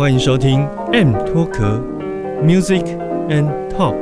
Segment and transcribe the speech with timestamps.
[0.00, 1.78] 欢迎收听 M 脱壳
[2.42, 2.82] Music
[3.28, 3.98] and Talk。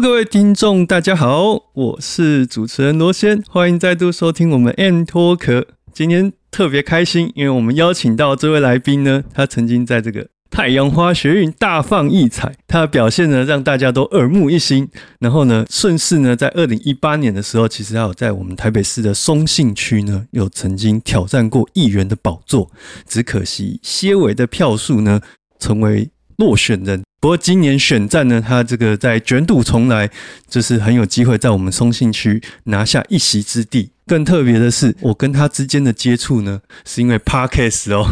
[0.00, 5.66] 各位听众，大家好，我是主持人罗先，欢迎再度收听我们 M 脱壳。
[5.92, 10.28] 今天特别开心，因为我们邀请到这位来宾呢，他曾经在这个。
[10.52, 14.86] 太阳花学运大放异彩，他的表现呢让大家都耳目一新。
[15.18, 22.70] 然后呢，顺势呢，在二零一八年的时候，其实还有在我们台北市的松信区呢，有曾经挑战过议员的宝座，
[23.08, 25.22] 只可惜些微的票数呢，
[25.58, 27.02] 成为落选人。
[27.22, 30.10] 不过今年选战呢，他这个在卷土重来，
[30.50, 33.92] 就是很有机会在我们松信区拿下一席之地。
[34.08, 38.04] 更特别的是，我跟他之间的接触呢，是因为 Parkes 哦，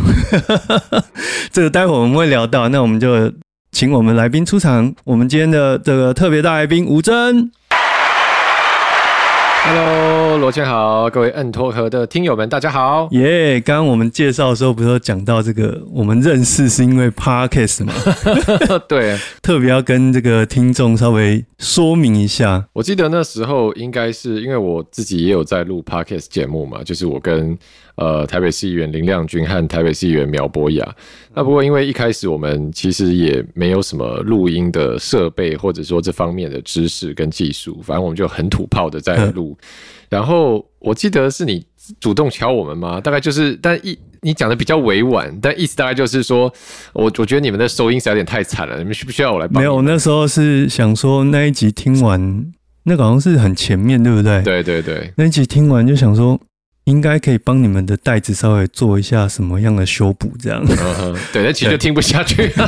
[1.50, 2.68] 这个待会我们会聊到。
[2.68, 3.32] 那我们就
[3.72, 7.50] 请我们来宾出场，我们今天的这个特别大来宾吴真。
[9.72, 13.06] Hello，罗健好，各位摁托盒的听友们，大家好。
[13.12, 17.92] 耶，刚刚我们介绍的时候，不是讲到这个，我们认识是因为 Podcast 吗？
[18.88, 22.66] 对， 特别要跟这个听众稍微说明一下。
[22.72, 27.56] 我记得那时候应该是因为我自己也有在录 Podcast 节目嘛，就是我跟。
[27.96, 30.96] 呃，台北市议员林亮君和台北市议员苗博雅。
[31.34, 39.54] 那不过，因为一开始我们其实也没有什么录音的设备，或者说这方面的知识跟技术，反正我们就很土炮的在录。
[40.08, 41.62] 然后我记得是你
[42.00, 42.98] 主动敲我们吗？
[43.02, 46.52] 大概就是，但意你讲的比较委婉，但意思大概就是说，
[46.92, 49.62] 我我觉得你们的收音是有点太惨了，你们需不需要我来帮？
[49.62, 52.46] 没有，那时候是想说那一集听完，
[52.84, 54.42] 那个好像是很前面对不对？
[54.42, 56.38] 对对对，那一集听完就想说。
[56.90, 60.60] 应该可以帮你们的袋子稍微做一下什么样的修补，这样。
[61.32, 62.50] 对，那其实就听不下去。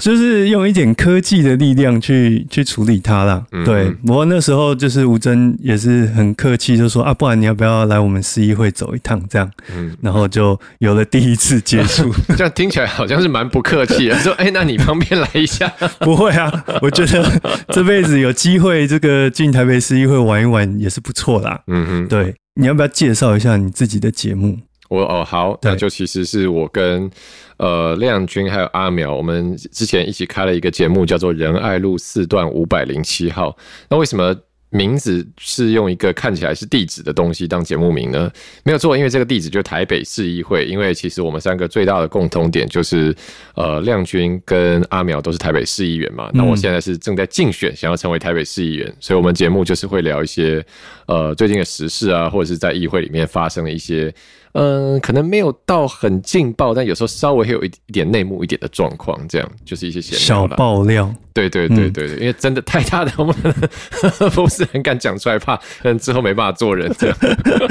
[0.00, 3.44] 就是用一点科技的力量去去处理它啦。
[3.64, 9.22] 对，不过那时候就是吴真也是很客气，就说啊，不然你要不要来我们市议会走一趟？
[9.30, 12.12] 这样，嗯，然后就有了第一次接触。
[12.36, 15.72] 这样听起来好像是蛮不客气的， 说哎，那你方便来一下？
[16.00, 21.60] 不会啊，我觉得这辈子有机会这个进台北市议会玩一玩也是不错啦。
[21.68, 24.56] 嗯哼，对，你要不要介绍一下你自己的节目？
[24.88, 27.10] 我哦好，那就其实是我跟
[27.56, 33.56] 呃亮君还有阿苗，我们之前一起开了一个节目，叫做仁爱路四段五百零七号。
[33.88, 34.36] 那为什么
[34.74, 38.28] 名字是用一个看起来是地址的东西当节目名呢？
[38.64, 40.64] 没有错，因为这个地址就是台北市议会。
[40.66, 43.14] 因为其实我们三个最大的共同点就是
[43.54, 46.28] 呃亮君跟阿苗都是台北市议员嘛。
[46.34, 50.64] 那我现在是正在竞选，想要成为台北市议员，所以我们节目就是会聊一些
[51.06, 54.12] 呃最近的时事啊，或者是在议会里面发生的一些。
[54.54, 61.14] 嗯，可能没有到很劲爆，但有时候稍微会有一一点内幕一点的状况，这样就是一些小爆料。
[61.32, 63.34] 对对对对对，因为真的太大的，我们
[64.34, 67.16] 不是很敢讲出来，怕嗯之后没办法做人这样。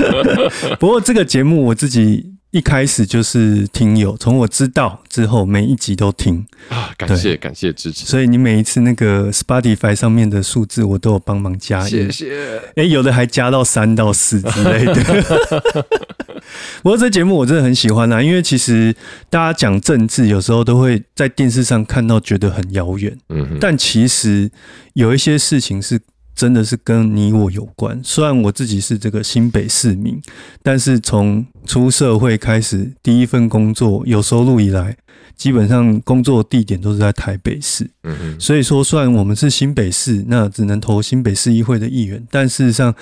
[0.79, 2.33] 不过这个节目我自己。
[2.53, 8.05] 一开始就是听友，从我知道之后，每一集都听啊，感谢感谢支持。
[8.05, 11.83] 所以你每一次那个 Spotify 上面的数字，我都有帮忙加。
[11.83, 12.61] 谢谢。
[12.75, 15.83] 哎，有的还加到三到四之类的。
[16.83, 18.95] 不过这节目我真的很喜欢啊，因为其实
[19.31, 23.17] 大家讲政治，有时候都会在电视上看到，觉得很遥远。
[23.29, 24.51] 嗯，但其实
[24.93, 25.99] 有一些事情是。
[26.35, 27.99] 真的是跟你我有关。
[28.03, 30.21] 虽然我自己是这个新北市民，
[30.61, 34.97] 但是从出社会开始，第一份工作有收入以来，
[35.35, 37.83] 基本上工作地点都是在台北市。
[38.03, 38.39] 嗯嗯。
[38.39, 42.93] 所以说，虽然我们是新北市，那只能投新北市议会的议员，但事实上，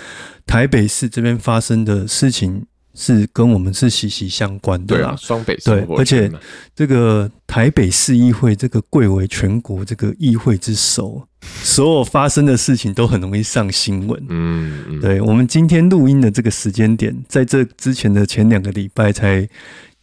[0.45, 4.95] 台北市这边发生的事情是跟我们是息息相关的。
[4.95, 6.31] 对啊，双北对，而且
[6.75, 11.25] 这个台北市议会这个贵为全国这个议会之首。
[11.63, 14.23] 所有发生的事情都很容易上新闻。
[14.29, 19.47] 嗯，对，我们今天录音的这个时间点，在这之前的前两个礼拜才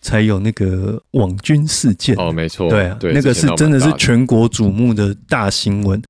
[0.00, 2.16] 才有那个网军事件。
[2.16, 6.02] 哦，没错，对啊，那个是真的是全国瞩目的大新闻。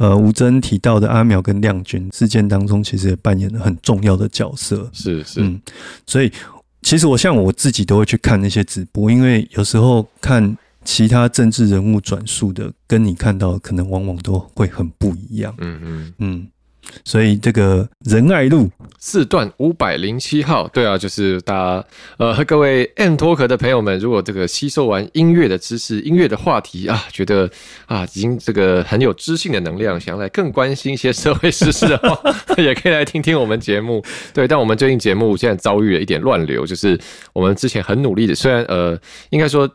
[0.00, 4.90] 呃，吴真提到的阿苗跟亮君事件当中，其实也扮演了很重要的角色。
[4.92, 5.60] 是是，嗯，
[6.06, 6.32] 所以
[6.82, 10.56] 其实我像我自己都会去看那些直播，因为有时候看。
[10.82, 15.54] 其他政治人物转述的，跟你看到可能往往都会很不一样。
[15.58, 16.14] 嗯嗯。
[16.16, 16.48] 嗯，
[17.04, 21.84] 所以这个仁爱路四段五百零七号，对啊，就是大家
[22.18, 27.50] 呃，各位 M Talk 的朋友们，如果这个吸收完音乐的知识、音乐的话题啊，觉得
[27.86, 34.04] 啊，已经这个很有知性的能量，想要来更关心一些社会时事的话， 也可以来听听我们节目。
[34.34, 36.98] 对，但我们最近节目现在遭遇了一点乱流，就是
[37.32, 38.98] 我们之前很努力的，虽然呃，
[39.30, 39.70] 应该说。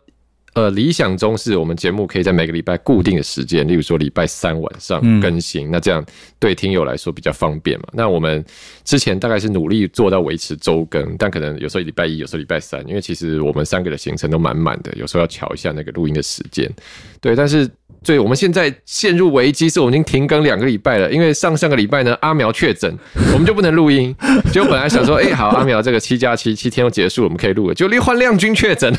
[0.55, 6.03] 呃，理想中是我们节目可以在每个礼拜固定的时间，例如说礼拜三晚上更新，那这样
[6.39, 7.85] 对听友来说比较方便嘛。
[7.91, 8.43] 那我们
[8.85, 16.71] 之前大概是努力做到维持周更，但可能有时候礼拜一，有时候礼拜三，因为其实我们三个的行程都满满的，有时候要瞧一下那个录音的时间。
[17.19, 17.69] 对，但是。
[18.03, 21.11] 对，我们现在陷入危机，是我们已经停更两个礼拜了。
[21.11, 22.95] 因为上上个礼拜呢，阿苗确诊，
[23.33, 24.15] 我们就不能录音。
[24.53, 27.73] 就本来想说，哎，好，阿苗这个七加七七天要结束，我们可以录了。
[27.73, 28.93] 就换亮君确诊，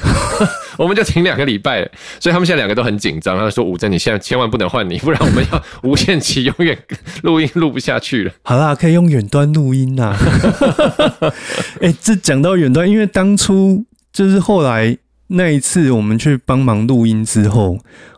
[0.79, 1.89] 我们就停两个礼拜。
[2.21, 6.77] 所以他们现在两个都很紧张，他说：“吴真，你现在千万不能换你，不然我们要无限期永远
[7.23, 8.33] 录音录不下去了。
[8.45, 10.17] ”好啦，可以用远端录音呐。
[11.81, 14.99] 哎，这讲到远端，因为当初就是后来。
[15.29, 17.77] 那一次我们去帮忙录音之后，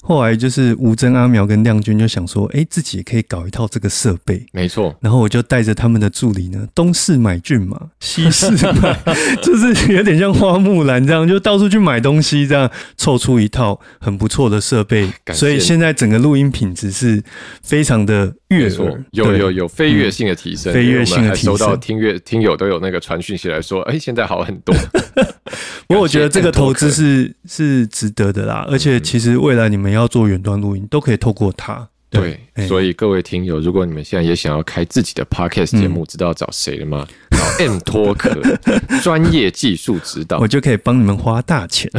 [0.09, 4.43] 后来就是吴征、阿苗跟亮君就想说，哎，自己也可以搞一套这个设备。
[4.53, 8.51] 没错，然后我就带着他们的助理呢，东市买骏马，西市
[8.81, 8.99] 买，
[9.45, 15.11] 就是有点像花木兰这样，就到处去买东西，这样凑出一套很不错的设备。
[15.35, 17.23] 所以现在整个录音品质是
[17.63, 21.55] 非常的悦耳，有有有飞跃性的提升，飞跃性的提升。
[21.55, 24.75] 收到听乐听友都有那个传讯息来说，哎，现在好很多。
[25.87, 31.89] 不过我觉得这个投资是是值得的啦，而且其实未来你们要做远端录音，都可以透过它。
[32.11, 37.07] 对，所以各位听友，如果你们现在也想要开自己的 podcast 节目，知道找谁了吗？
[37.31, 38.41] 找 M 托克
[39.03, 41.91] 专业技术指导，我就可以帮你们花大钱。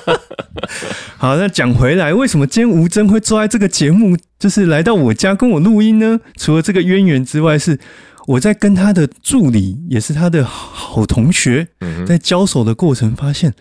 [1.18, 6.20] 好，那讲回来，为什么今天吴真会坐在这个节目，就是来到我家跟我录音呢？
[6.38, 7.78] 除了这个渊源之外，是。
[8.28, 11.68] 我在跟他的助理，也是他的好同学，
[12.04, 13.54] 在交手的过程，发现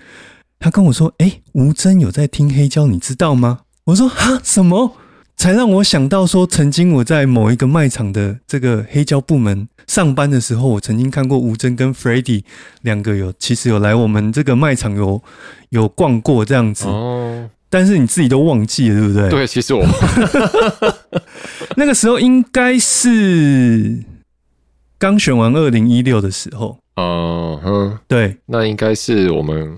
[0.59, 4.95] 他跟我说：“哎，吴真有在听黑胶，你知道吗？”我说：“哈，什么？”
[5.37, 12.45] 才让我想到说，曾经我在某一个卖场的这个黑胶部门上班的时候，我曾经看过吴真跟 f r e d d y
[12.83, 15.21] 两个有，其实有来我们这个卖场有
[15.69, 16.87] 有逛过这样子。
[16.87, 19.29] 哦，但是你自己都忘记了，对不对？
[19.29, 19.85] 对，其实我
[21.75, 24.03] 那个时候应该是。
[24.97, 29.77] 刚选完二零一六的时候，嗯哼，对，那应该是我们，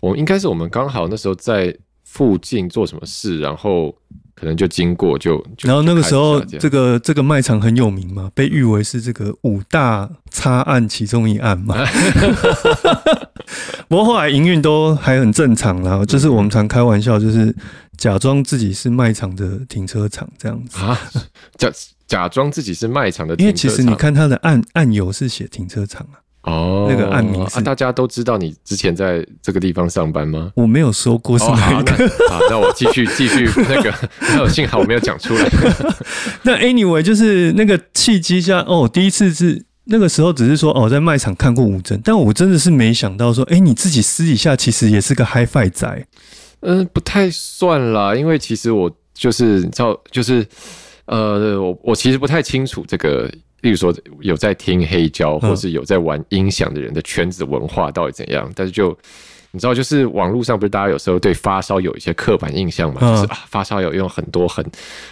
[0.00, 3.94] 我们应该是我们刚好那时候在附近做什么事，然后
[4.34, 11.76] 可能就经过，就然后那个时候这个这个卖场很有名嘛，被誉为是这个五大差案其中一案嘛。
[13.88, 17.54] 不过后来营运都还很正常啦，就是我们常开玩笑，就是
[17.96, 20.98] 假装自己是卖场的停车场这样子啊，
[21.56, 21.70] 假。
[22.10, 30.50] 假装自己是卖场的，因为其实你看他的案案由是写停车场啊，哦，那个案名啊，大家都知道你之前在这个地方上班吗？
[30.54, 33.92] 我没有说过是哪个，好，那我继续继续那个，
[34.38, 35.48] 有幸好我没有讲出来。
[36.42, 46.06] 那 anyway 就是那个契机下，哦，第一次是那个时候只是说哦，在卖场看过吴真，但我真的是没想到说，哎，你自己私底下其实也是个 HiFi 仔，
[46.60, 50.46] 嗯，不太算啦，因为其实我就是知道就是。
[51.06, 53.28] 呃，我我其实不太清楚这个，
[53.62, 58.96] 例如说有在听黑胶，或是有在玩音响的人的圈子文化到底怎样，但是就。
[59.52, 63.00] 你知道，就是网络上不是大家有时候对发烧有一些刻板印象嘛？
[63.00, 64.64] 就是啊，发烧友用很多很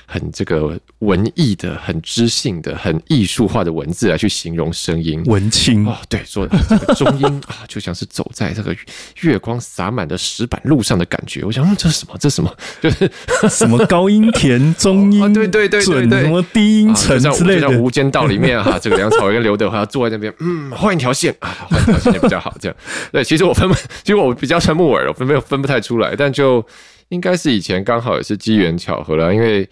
[0.06, 8.74] 很这个文艺的、很知性的、很艺术化的文字来去形容声音，文青哦，对，说这个中音 啊，就像是走在这个
[9.20, 11.44] 月光洒满的石板路上的感觉。
[11.44, 12.16] 我想，嗯，这是什么？
[12.18, 12.56] 这是什么？
[12.80, 13.10] 就 是
[13.50, 17.60] 什么高音甜，中音对对对对对，什么低音沉之类的。
[17.60, 22.56] 像《无间道》里面哈， 这个梁朝伟跟刘德华坐在那边，嗯，换一条线啊，换一条线比较好。
[22.60, 22.76] 这样
[23.12, 24.34] 对，其实我分不，其实我。
[24.38, 26.64] 比较沉木耳，分没有分不太出来，但就
[27.08, 29.68] 应该是以前刚好也是机缘巧合了，因为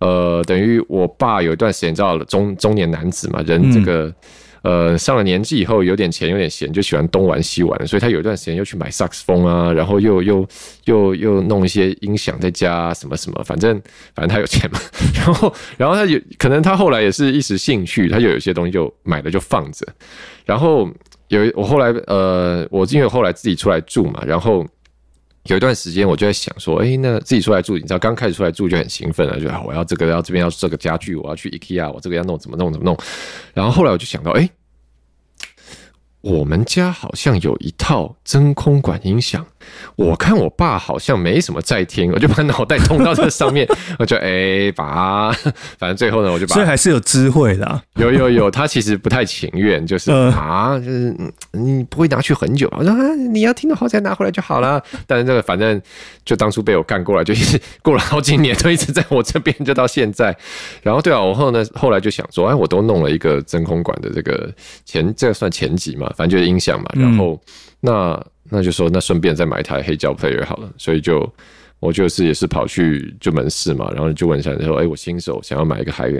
[0.00, 4.12] 呃，等于我爸有一段时间，知道中中年男子嘛，人这个。
[4.62, 10.46] 呃，上了年纪以后有点钱有点闲，就喜欢东玩西玩，所以他有一段时间又去买萨克斯风啊，然后又又
[10.84, 13.80] 又又弄一些音响在家什么什么，反正
[14.14, 14.78] 反正他有钱嘛。
[15.16, 19.86] 然后然后他有可能他后来也是一时兴趣，他就有些东西就买了就放着。
[20.44, 20.86] 然后
[21.28, 24.66] 有我后来呃，我因为后来自己出来住嘛，然后
[25.44, 32.96] 有一段时间我就在想说，哎，那自己出来住，你知道刚开始出来住就很兴奋了，就啊我要这个要这边要这个家具，我要去 IKEA，我这个要弄怎么弄怎么弄。
[33.54, 34.48] 然后后来我就想到，哎。
[36.22, 39.46] 我们家好像有一套真空管音响，
[39.96, 43.66] 我看我爸好像没什么在听，我就把脑袋通到这上面，
[43.98, 45.32] 我就哎把，
[45.78, 47.82] 反正最后呢，我就把，所以还是有智慧的。
[47.96, 51.14] 有有有，他其实不太情愿，就是啊，就是
[51.52, 54.82] 你不会拿去很久，我说啊，你要听的话再拿回来就好了。
[55.06, 55.80] 但是这个反正
[56.24, 60.36] 就当初被我干过来，就一直过了好几年，都一直在我这边，就到现在。
[60.82, 64.50] 然后对啊，我后呢后来就想说，哎，我都弄了一个真空管的这个
[64.84, 66.90] 前，这个算前级嘛，反正就是音响嘛。
[66.94, 67.40] 然后
[67.80, 68.20] 那
[68.50, 70.70] 那就说，那顺便再买一台黑胶 player 好了。
[70.76, 71.32] 所以就
[71.78, 76.12] 我就是也是跑去就门市嘛，然后就问一下说，哎，我新手想要买一个还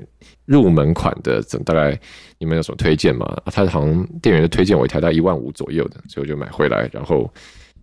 [0.47, 1.99] 入门款的，怎大概
[2.39, 3.37] 你们有什么推荐吗？
[3.47, 7.31] 他好像店员就推荐我一台大概一万五左右的，所以我就买回来，然后。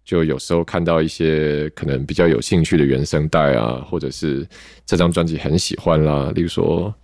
[0.08, 4.48] 就有时候看到一些可能比较有兴趣的原声带啊，或者是
[4.86, 6.96] 这张专辑很喜欢啦，例如说，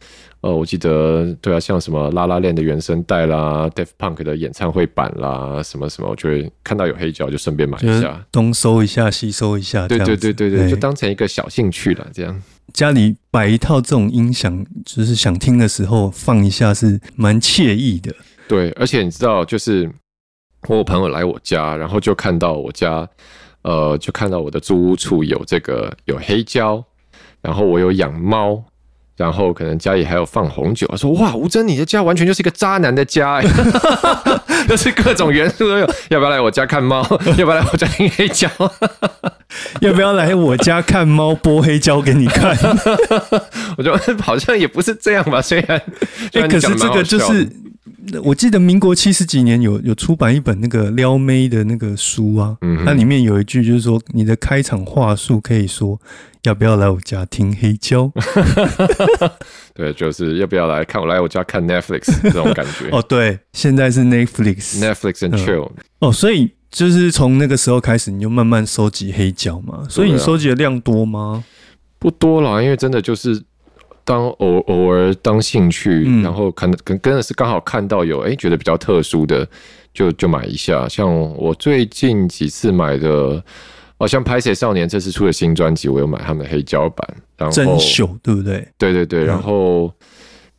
[0.43, 12.07] 呃，我记得对啊，像什么拉拉链的原声带啦，Def Punk 的演唱会版啦，什么什么，我就会看到有黑胶就顺便买一下，东收一下，西收一下，对对对对对，就当成一个小兴趣了。
[12.13, 12.41] 这样
[12.73, 18.13] 家里摆一套这种音响，就是想听的时候放一下，是蛮惬意的。
[18.47, 19.89] 对，而且你知道，就是。
[20.69, 23.05] 我有朋友来我家，然后就看到我家，
[23.63, 26.81] 呃，就看到我的租屋处有这个有黑胶，
[27.41, 28.63] 然后我有养猫，
[29.15, 30.87] 然后可能家里还有放红酒。
[30.87, 33.47] 他说：“哇，吴真，你的家完全就是一个渣男的家，欸，
[34.67, 35.89] 就是各种元素都有。
[36.09, 37.01] 要不要来我家看猫？
[37.37, 38.49] 要不要来我家听黑胶？
[39.81, 42.57] 要不要来我家看猫播黑胶给你看？
[43.77, 45.41] 我觉得好像也不是这样吧。
[45.41, 45.81] 虽然，
[46.33, 47.47] 哎，可是这个就是。”
[48.23, 55.99] 我记得民国七十几年有有出版一本那个撩妹的那个书啊，嗯那里面有一句就是说你的开场话术可以说
[56.43, 58.11] 要不要来我家听黑胶？
[59.73, 62.89] 对，就是要不要来看我来我家看 Netflix 这种感觉。
[62.91, 65.71] 哦，对，现在是 Netflix，Netflix and chill。
[65.99, 69.87] 哦，所以就是从那个时候开始，你就慢慢收集黑胶嘛。
[69.89, 71.43] 所以你收集的量多吗？
[71.97, 73.41] 不多啦，因为真的就是。
[74.05, 79.47] 当偶偶尔当兴趣，然后看跟跟的是刚好看到有哎觉得比较特殊的，
[79.93, 80.87] 就就买一下。
[80.89, 83.43] 像我最近几次买的，
[83.97, 87.07] 哦，像拍摄少年这次出的新专辑，我有买他们的黑胶版，
[87.37, 88.67] 然后真秀对不对？
[88.77, 89.93] 对对对，然后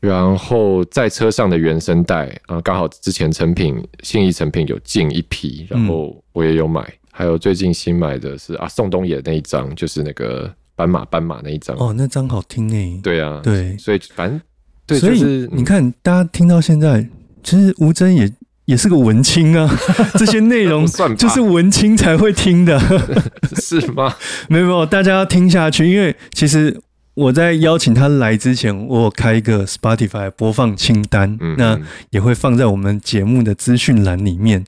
[0.01, 6.91] 然后在车上的原声带啊，刚好之前成品信义成品有进一批，然后我也有买。
[7.17, 10.51] 还有最近新买的是啊宋冬野那一张，就是那个。
[10.77, 12.99] 斑马斑马那一张哦，那张好听诶。
[13.03, 14.41] 对啊，对，所以反正
[14.87, 17.09] 对，所以你看，大家听到现在，
[17.43, 18.31] 其实吴真也
[18.65, 19.71] 也是个文青啊。
[20.19, 22.79] 这些内容 就是文青才会听的，
[23.63, 24.15] 是吗？
[24.49, 26.79] 没有没有，大家要听下去，因为其实
[27.15, 31.79] 我在邀请他来之前，我开一个 Spotify 播放清单，那
[32.11, 34.65] 也会放在我们节目的资讯栏里面，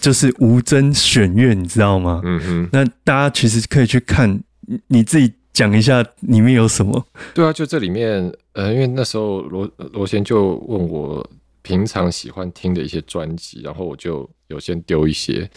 [0.00, 2.22] 就是吴真选乐，你知道吗？
[2.24, 4.40] 嗯哼，那大家其实可以去看。
[4.66, 7.04] 你你自己讲一下里面有什么？
[7.34, 11.26] 对啊，就这里面，呃，因为那时候罗罗先就问我
[11.62, 15.48] 平常喜欢听的一些专辑，然后我就有先丢一些。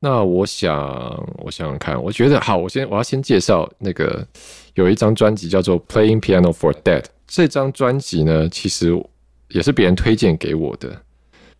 [0.00, 0.76] 那我想，
[1.38, 4.26] 我想想看，我觉得好，我先我要先介绍那个
[4.74, 7.02] 有一张专辑叫做《Playing Piano for Dead》。
[7.28, 8.92] 这张专辑呢，其实
[9.50, 11.00] 也是别人推荐给我的。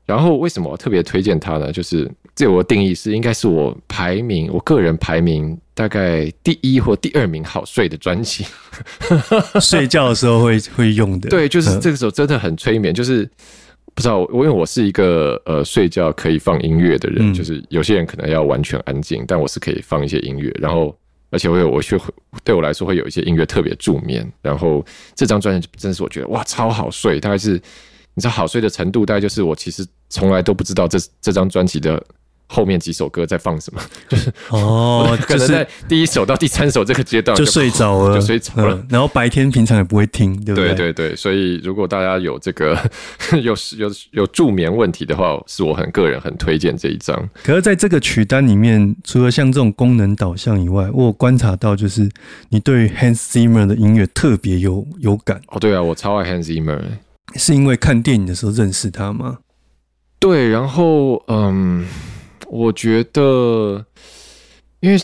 [0.04, 1.70] 然后为什么我特别推荐它呢？
[1.72, 5.58] 就是这我的定义是，应该是我排名，我个人排名。
[5.74, 8.44] 大概第一或第二名好睡的专辑，
[9.58, 11.30] 睡觉的时候会会用的。
[11.30, 12.92] 对，就是这个时候真的很催眠。
[12.92, 13.24] 就是
[13.94, 20.54] 不知道我，因为我是一个呃睡觉可以放音乐的人，就是有些人可能要完全安静，但我是可以放一些音乐。
[20.60, 20.94] 然后
[21.30, 21.98] 而且我有我会
[22.44, 24.30] 对我来说会有一些音乐特别助眠。
[24.42, 27.58] 然后这张专辑真的是我觉得哇超好睡，大概是
[28.14, 32.02] 你知道好睡的程度，大概就是我其实从来都不知道这这张专辑的。
[32.48, 33.80] 后面几首歌在放什么？
[34.10, 38.86] 就是哦，可能在第一首到第三首这个阶段就睡着了，就睡着了。
[38.90, 40.74] 然后白天平常也不会听，对不对？
[40.74, 42.78] 对对对，所以如果大家有这个
[43.42, 47.26] 有有有助眠问题的话，是我很个人很推荐这一张。
[47.42, 52.06] 可是在这个曲单里面，除了像这种功能导向以外，我观察到就是
[52.50, 55.40] 你对 Hans Zimmer 的音乐特别有有感。
[55.46, 56.78] 哦，对啊，我超爱 Hans Zimmer，
[57.36, 59.38] 是因为看电影的时候认识他吗？
[60.18, 61.86] 对，然后嗯。
[62.54, 63.82] 我觉得，
[64.80, 65.02] 因为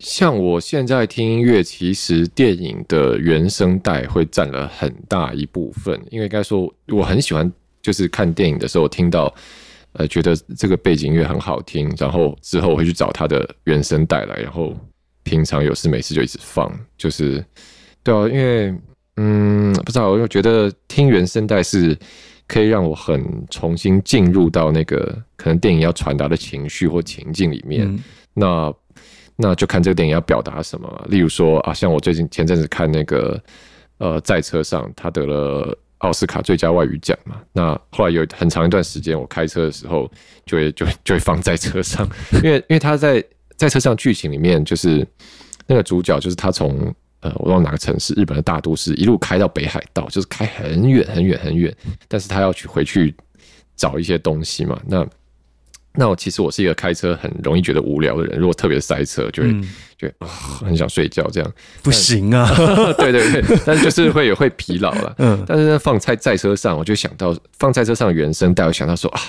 [0.00, 5.96] 像我现在听音乐，其实电影的原声带会占了很大一部分。
[6.10, 7.48] 因为该说，我很喜欢，
[7.80, 9.32] 就是看电影的时候听到，
[9.92, 14.76] 呃，觉得这个背景音乐很好听，然后之后我会去找它的原声带来，然后
[15.22, 16.68] 平常有事没事就一直放。
[16.98, 17.44] 就是
[18.02, 18.74] 对啊，因为
[19.16, 21.96] 嗯，不知道，我又觉得听原声带是。
[22.48, 27.88] 可以让我很重新进入到那个可能电影要传达的情绪或情境里面。
[28.34, 28.70] 那
[29.36, 31.06] 那就看这个电影要表达什么。
[31.08, 33.40] 例如说啊，像我最近前阵子看那个
[33.96, 37.40] 呃，在车上，他得了奥斯卡最佳外语奖嘛。
[37.54, 40.10] 那后来有很长一段时间，我开车的时候
[40.44, 42.06] 就会就 就会放在车上，
[42.42, 43.24] 因为因为他在
[43.56, 45.06] 在车上剧情里面就是
[45.66, 46.94] 那个主角就是他从。
[47.22, 51.74] 呃，我忘了哪个城市，日本的大都市，一路开到北海道，就是开很远很远很远。
[52.08, 53.14] 但是他要去回去
[53.76, 54.80] 找一些东西嘛。
[54.86, 55.06] 那
[55.94, 59.54] 那我其实我是一个开车很容易觉得无聊的人，如果特别塞车，就会
[59.96, 61.52] 就很想睡觉，这样
[61.82, 62.48] 不行啊。
[62.98, 65.14] 对对对，但是就是会也会疲劳了。
[65.18, 69.20] 嗯，但是放在在车上，我就想到放在车上原声带，我想到说啊，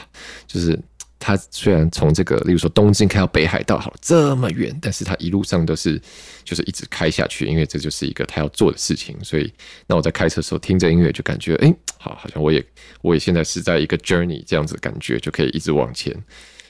[0.47, 0.77] 就是。
[1.25, 5.97] 他虽然从这个，例如说东京开到北海道，好这么远，但是他一路上都是
[6.43, 9.15] 就是一直开下去，因为这就是一个他要做的事情。
[9.23, 9.49] 所以，
[9.87, 12.61] 那我在开车的时候听着音乐，就感觉哎，好，好像我也
[13.01, 16.13] 我也现在是在一个 journey 这样子感觉，就可以一直往前。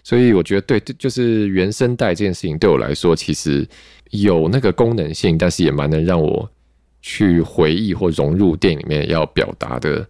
[0.03, 3.67] 所以我觉得对，就是原声带这件事情对我来说，其实
[4.12, 6.48] 有那个功能性，但是也蛮能让我
[7.01, 10.07] 去回忆或融入电影里面要表达的。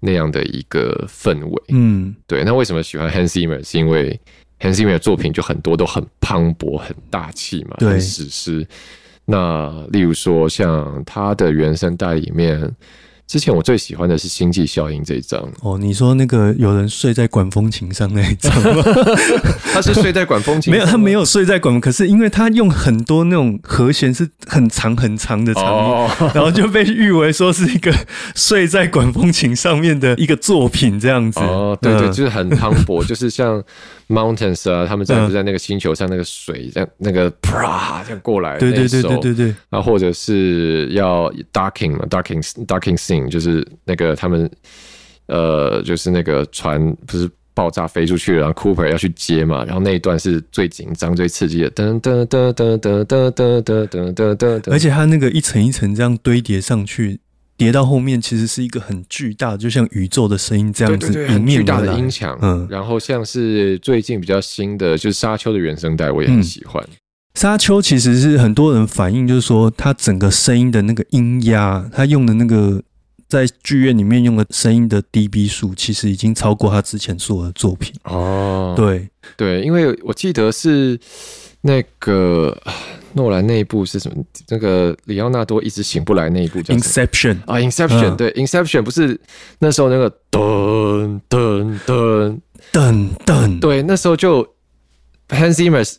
[0.00, 2.44] 那样的一个氛围，嗯，对。
[2.44, 3.62] 那为什么喜欢 Hans Zimmer？
[3.62, 4.18] 是因为
[4.60, 8.66] Hans Zimmer 的作品就很多都很磅礴、很大气嘛，很史诗。
[9.24, 12.74] 那例如说，像他的原声带里面。
[13.26, 18.84] 之前我最喜欢的是《星际效应》这一张哦，你说那个有人睡在管风琴上那一张吗？
[19.74, 27.92] 他是睡在管风琴，没有，他没有睡在管，可是因为他用很多那种和弦是很长很长的长音，然后就被誉为说是一个
[28.36, 31.40] 睡在管风琴上面的一个作品这样子。
[31.40, 33.62] 哦，对对，就是很磅礴，就是像。
[34.08, 36.08] Mountains 啊，他们在不在那个星球上？
[36.08, 39.46] 那个水这样，那个啪这样过来，对对对对对对。
[39.68, 44.48] 然后或者是要 docking 嘛，docking docking Scene，就是那个他们
[45.26, 54.70] 呃，就是那个船不是爆炸飞出去，然后 Cooper 要去接嘛，然后那一段是最紧张、最刺激的，噔噔噔噔噔噔噔噔噔噔。
[54.70, 57.18] 而且它那个一层一层这样堆叠上去。
[57.56, 62.38] 叠到后面其实是一个很巨大，就像宇宙的声音这样子，很巨大的音墙。
[62.42, 66.86] 嗯，然后像是最近比较新的，就是沙丘的原声带，我也很喜欢。
[67.34, 72.82] 沙丘其实是很多人反映，就是说它整个声音的那个音压，它用的那个
[73.28, 77.94] 在剧院里面用的声音的 dB 数，其实已经超过他之前所有的作品。
[78.04, 80.98] 哦，对对，因为我记得是
[81.62, 82.56] 那个。
[83.16, 84.22] 诺兰那一部是什么？
[84.48, 89.18] 那个里奥纳多一直醒不来那一部叫《Inception》啊，《Inception》对，《Inception》不是
[89.58, 92.38] 那时候那个噔噔噔
[92.70, 94.46] 噔噔，对，那时候就
[95.30, 95.96] Hans Zimmer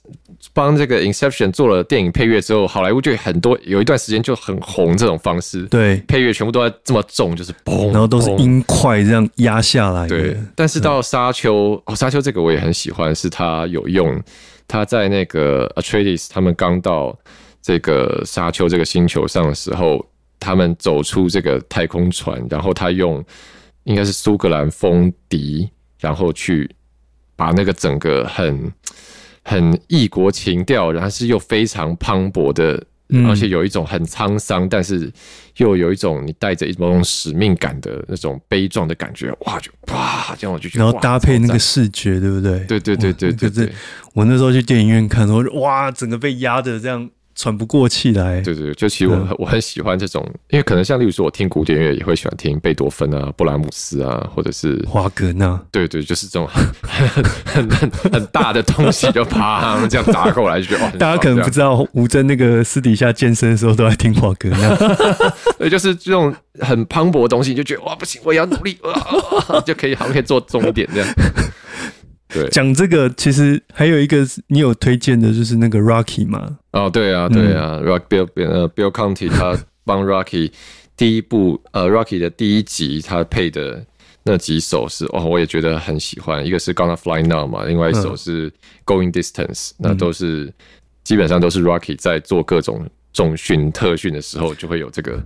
[0.53, 10.08] 帮这个《Inception》做了电影配乐之后，好莱坞就很多有一段时间就很红这种方式，对，配乐全部都在这么重，就是嘣，然后都是音块这样压下来。
[10.08, 14.21] 对，但是到《沙丘》哦，《沙丘》这个我也很喜欢，是它有用。
[14.67, 17.17] 他在那个 Atreides 他们刚到
[17.62, 20.06] 这个沙丘这个星球上的时候，
[20.39, 23.23] 他们走出这个太空船，然后他用
[23.86, 26.69] 应该是苏格兰风笛，然后去
[27.36, 28.71] 把那个整个很
[29.43, 32.84] 很异国情调，然后是又非常磅礴的。
[33.27, 35.11] 而且有一种很沧桑，但是
[35.57, 42.59] 又有一种你带着一种使命感的那种悲壮的感觉，哇，就哇，这样我就觉得，然后搭配那个视觉，对不对？
[42.65, 43.71] 对对对对对对，
[44.13, 47.09] 我那时候去电影院看，我哇，整个被压的这样。
[47.38, 56.65] 喘不过气来，对对，就其实我我很喜欢这种，因为可能像例如说，我听古典乐也会喜欢听贝多芬啊、布拉姆斯啊，或者是华格纳，对对，就是这种很
[57.45, 64.76] 很很很大的东西，就啪这样砸过来，就觉得大家可能不知道，吴真那个私底下健身的时候都在听华格纳，
[65.60, 68.76] 对，就是这种很磅礴的东西，就觉得哇不行，我也要努力，
[69.63, 71.08] 就可以好像可以做重点这样。
[72.29, 76.57] 对，讲这个其实还有一个你有推荐的，就是那个 Rocky 嘛。
[76.71, 80.51] 哦，对啊，对啊，Rock Bill 呃 Bill Conti 他帮 Rocky
[80.95, 83.85] 第一部呃 Rocky 的第一集他配的
[84.23, 86.45] 那几首是哦，我也觉得很喜欢。
[86.45, 88.51] 一个是 Gonna Fly Now 嘛，另外一首是
[88.85, 90.53] Going Distance，那都是
[91.03, 95.23] 基本上都是 Rocky 在做各种重训特训的时候就会有这个。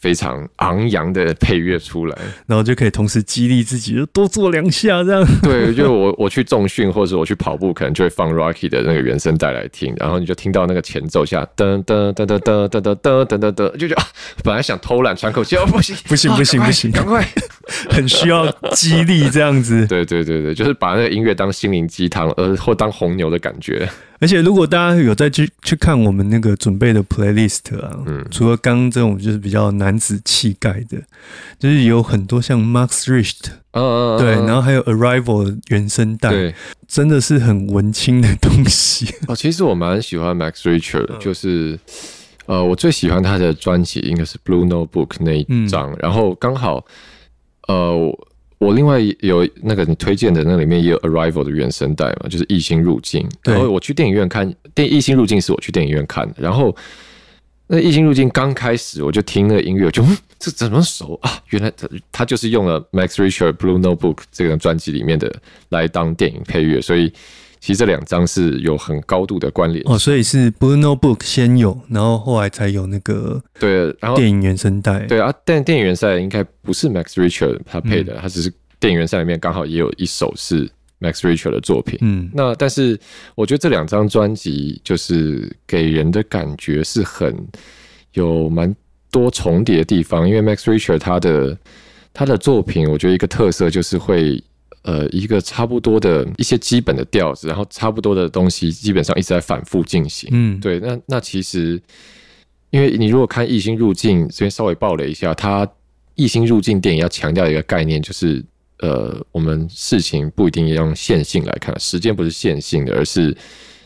[0.00, 5.26] 非常昂扬的配乐出来，然后就可以同时激励自己，多做两下这样。
[5.42, 14.02] 对，就我我去重训或者我去跑步，可能就会放 Rocky 的那个原声带来听，然后你就听到那个前奏下噔噔噔噔噔噔噔噔噔噔，就觉得
[14.44, 17.26] 本来想偷懒喘口气，哦不行 不行不行不行，赶快
[17.90, 19.86] 很需要激励这样子。
[19.86, 23.88] 对对对对，就是把那个音乐当心灵鸡汤，呃，或当红牛的感觉。
[24.20, 30.98] 而且如果大家有再去去看我们那个准备的 playlist 啊，嗯，除了刚刚这种就是比较男子气概的，
[31.58, 36.54] 就是有很多像 Max Richt，嗯嗯，对，然后还有 Arrival 原声带，对，
[36.86, 39.14] 真的是很文青的东西。
[39.26, 41.78] 哦，其实我蛮喜欢 Max Richt 的，就是。
[42.46, 46.82] 呃，我最喜欢他的专辑应该是《Blue Notebook》那一张，然后刚好，
[47.66, 48.18] 呃，
[48.58, 53.28] 我另外有那个你推荐的那里面也有《Arrival》的原声带嘛，就是《异星入境》。
[53.52, 56.74] 然后我去电影院看电《异星入境》是我去电影院看的，然后
[57.66, 60.04] 那《异星入境》刚开始我就听那个音乐，就
[60.38, 61.40] 这怎么熟啊？
[61.50, 65.34] 原来他他就是用了 Max Richard《Blue Notebook》这个专辑里面的
[65.68, 67.12] 来当电影配乐，所以。
[67.60, 81.98] 其实这两张是有很高度的关联哦，所以是 Blue Notebook 先有，然后后来才有那个对，然后电影原声带对啊，但电影原声带应该不是 Max Richard 他配的，他只是电影原声里面刚好也有一首是 Max Richard 的作品。
[82.00, 82.98] 嗯，那但是
[83.34, 87.36] 我觉得这两张专辑就是给人的感觉是很
[88.12, 88.74] 有蛮
[89.10, 91.58] 多重叠的地方，因为 Max Richard 他的
[92.12, 94.42] 他的作品，我觉得一个特色就是会。
[94.82, 100.30] 呃，一个差不多的一些基本的调子，然后差不多的东西，基本上一直在反复进行。
[100.32, 100.78] 嗯，对。
[100.80, 101.80] 那那其实，
[102.70, 105.66] 因为你如果看《异星入境》，这边稍微爆了一下，它
[106.14, 108.44] 《异星入境》电影要强调一个概念，就是
[108.78, 113.36] 呃，我们事情不一定要用线性来看，时间不是线性的，而是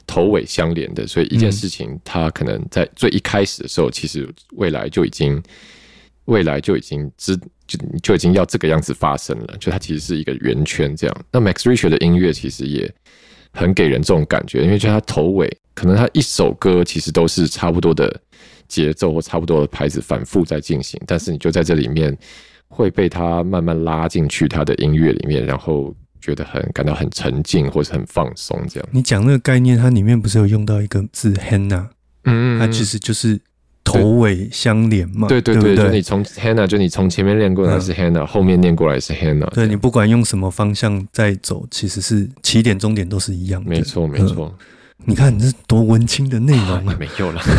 [0.06, 1.06] 头尾相连的。
[1.06, 5.42] 所以一件事情，它可能在最一开始的时候，其实未来就已经。
[6.26, 7.36] 未来就已经知
[7.78, 11.16] 就就已经要这个样子发生了，就它其实是一个圆圈这样。
[11.30, 12.92] 那 Max Richter 的音乐其实也
[13.52, 18.20] 很给人这种感觉，因为就它头尾可能它一首歌其实都是差不多的
[18.68, 22.16] 节奏或差不多的拍子反复在进行，但是你就在这里面
[22.68, 28.88] 会被它慢慢拉进去它的音乐里面，然后觉得很感到很沉静或是很放松这样。
[28.92, 31.88] 你讲那个概念，它里面不是有用到一个字 Hannah，
[32.24, 33.40] 嗯，它其实就是。
[33.84, 35.28] 头尾相连嘛？
[35.28, 39.50] 对对对，就你从 Hannah，就你从前面练过来是 Hannah，后面练过来是 Hannah。
[39.50, 43.68] 对你不管用什么方向在走，其实是起点终点都是一样的。
[43.68, 44.54] 没错没错，
[45.04, 46.96] 你看这是多文青的内容啊！
[46.98, 47.40] 没有了。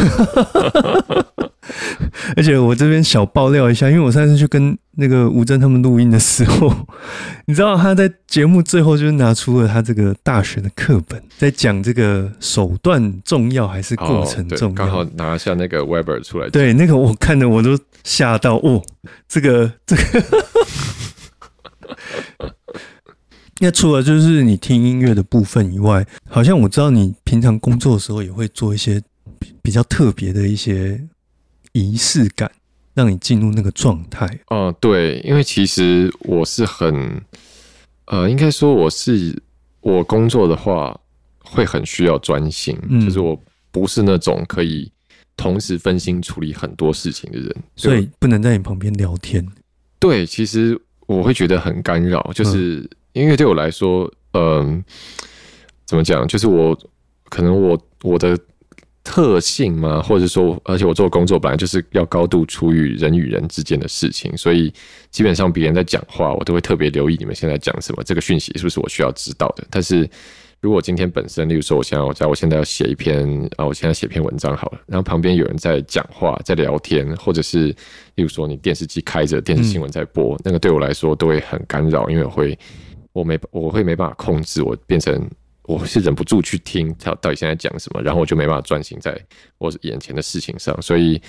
[2.35, 6.73] 而且我这边小爆料一下，因为我上次去跟那个吴征他们录音的时候，
[7.45, 16.49] 你知道他在节目最后就是拿出了他这个大学的课本，在讲这个手段重要还是过程重要，刚好拿下那个 Weber 出来。
[16.49, 18.81] 对，那个我看的我都吓到哦，
[19.27, 20.03] 这个这个。
[23.59, 29.01] 那除了就是你听音乐的部分以外，好像我知道你平常工作的时候也会做一些
[29.61, 31.01] 比较特别的一些。
[31.75, 32.51] 仪式感
[32.93, 34.29] 让你进入那个状态。
[34.49, 37.19] 哦，对，因为其实我是很，
[38.05, 39.41] 呃，应该说我是
[39.81, 40.95] 我工作的话
[41.39, 43.35] 会很需要专心，就是我
[43.71, 44.91] 不是那种可以
[45.35, 49.43] 同时分心处理很多事情的人，所以不能在你旁边聊天。
[49.97, 54.83] 对，其实我会觉得很干扰，就是因为对我来说，嗯，
[55.85, 56.27] 怎么讲？
[56.27, 56.77] 就是我
[57.29, 58.37] 可能我我的。
[59.05, 60.01] 特性吗？
[60.01, 64.73] 或者说，而且我做工作本来就是要高度处于人与人之间的事情，所以
[65.11, 69.67] 基本上别人在讲话，我都会特别留意你们现在讲什么，这个讯息是不是我需要知道的。
[69.69, 70.09] 但是
[70.61, 77.67] 如果今天本身，例如说，我现在我在我现在要写一篇啊，我现在写篇文章好了，然后旁边有人在讲话，在聊天，或者是
[78.15, 82.57] 例如说你电视机开着，电视新闻在播，那个对我来说都会很干扰，因为我会
[83.13, 85.29] 我没我会没办法控制，我变成。
[85.65, 89.17] 我是忍不住去听他到底现在讲什么，然后我就没办法专心在
[89.59, 91.21] 我眼前的事情上，所以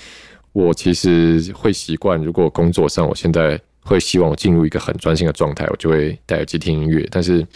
[0.51, 7.07] 我其实会习惯，如果工作上我现在会希望我进入一个很专心的状态，我就会戴耳机听音乐。
[7.09, 7.47] 但是，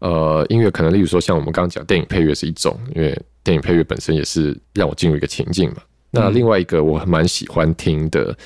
[0.00, 5.76] 呃，音乐可能例如说像我们刚刚讲电影配乐是一种，因为电影配乐本身也是让我进入一个情境嘛。
[6.10, 8.36] 那另外一个我蛮喜欢听的，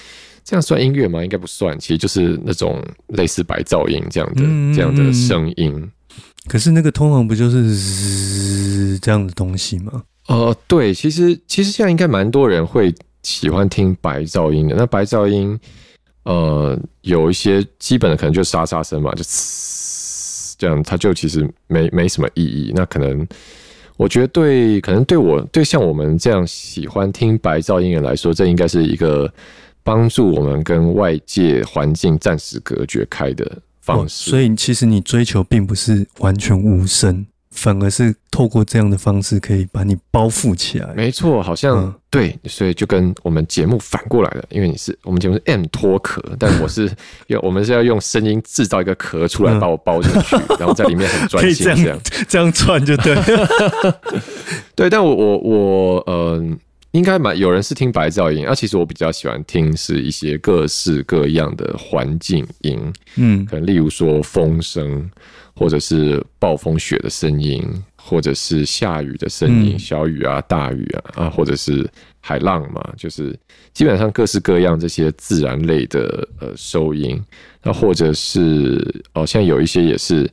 [0.46, 1.24] 这样算音乐吗？
[1.24, 5.90] 应该不算，其实就是那种类似白噪音这样的这样的声音。
[6.46, 10.04] 可是那个通常不就是这样的东西吗？
[10.28, 14.76] 呃，对，其实其实现在应该蛮多人会喜欢听白噪音的。
[14.76, 15.58] 那白噪音，
[16.22, 19.24] 呃，有一些基本的可能就沙沙声嘛，就
[20.56, 22.72] 这样，它就其实没没什么意义。
[22.72, 23.26] 那可能
[23.96, 29.28] 我觉得对，可能对我对像我们这样喜欢听白噪音的人来说，这应该是一个
[29.86, 33.62] 帮助我们跟外界环境暂时隔绝开的。
[33.80, 40.92] 方式，所以其实你追求并不是完全无声，反而是透过这样的方式可以把你包覆起来。
[40.96, 46.90] 没错，好像对，所以就跟我们节目反过来了，因为你是我们节目是 M 脱壳，但我是
[47.28, 53.14] 用我们是要用声音制造一个壳出来把我包进去， 然后在里面很专心这样这样串就对。
[54.74, 56.58] 对，但我我我嗯。
[56.96, 62.80] 应该蛮有人是听白噪音，啊，其实我比较喜欢听是一些各式各样的环境音，
[63.16, 65.06] 嗯，可能例如说风声，
[65.54, 67.62] 或者是暴风雪的声音，
[67.96, 71.86] 或者是下雨的声音，小雨啊、大雨啊，啊，或者是
[72.20, 73.38] 海浪嘛，就是
[73.74, 77.22] 基本上各式各样这些自然类的呃收音，
[77.62, 80.26] 那或者是哦，现在有一些也是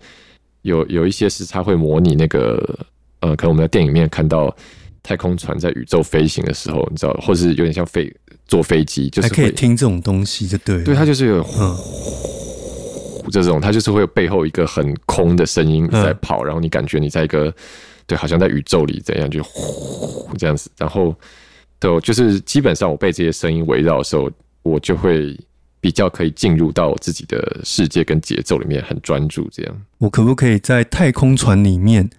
[0.61, 2.79] 有有一些是它会模拟那个
[3.19, 4.55] 呃，可能我们在电影面看到。
[5.03, 8.11] 太空船在宇宙飞行的时候，你知道，或是有点像飞
[8.47, 17.53] 坐飞机，就是可以听这种东西，就对，对，它就是有呼这种，它就是会有背后一个很空的声音在跑，然后你感觉你在一个
[18.07, 21.13] 对，好像在宇宙里怎样，就呼这样子，然后
[21.79, 25.37] 对，就是基本上我被这些声音围绕的时候，我就会
[25.81, 29.81] 比较可以进入到我自己的世界跟节奏里面，很专注这样。
[29.97, 32.09] 我可不可以在太空船里面，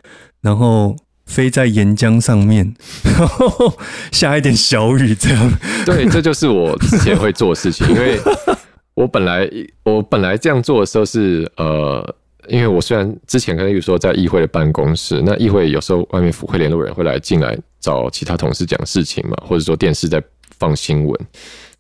[0.42, 0.94] 然后？
[1.26, 3.76] 飞在岩浆上面，然 后
[4.12, 5.52] 下一点小雨，这样。
[5.87, 7.88] 对，这就是我之前会做的事情。
[7.88, 8.18] 因为
[8.94, 9.48] 我本来
[9.82, 12.14] 我本来这样做的时候是呃，
[12.48, 20.22] 因为我虽然之前跟例如说在议会的办公室，那议会有时候外面府会联络人会来进来找其他同事讲事情嘛，或者说电视在
[20.58, 21.20] 放新闻。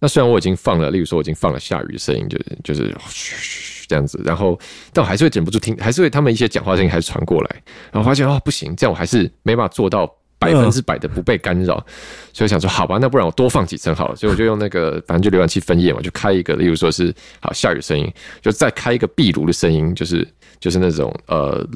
[0.00, 2.94] 那虽然我已经放了，例如说我已经放了下雨的声音，就是就是
[3.84, 4.58] 嘘这样子，然后
[4.92, 10.06] 但我还是会忍不住听，还是会他们一些讲话声音还是传过来，然后发现哦不行，这样我还是没办法做到
[10.38, 11.84] 百分之百的不被干扰，
[12.32, 20.26] 所以想说好吧，那不然我多放几层好了，所以我就用那个反正就浏览器分页嘛，就开一个，例如说是好下雨声音，就再开一个壁炉的声音，就是
[20.60, 21.66] 就是那种呃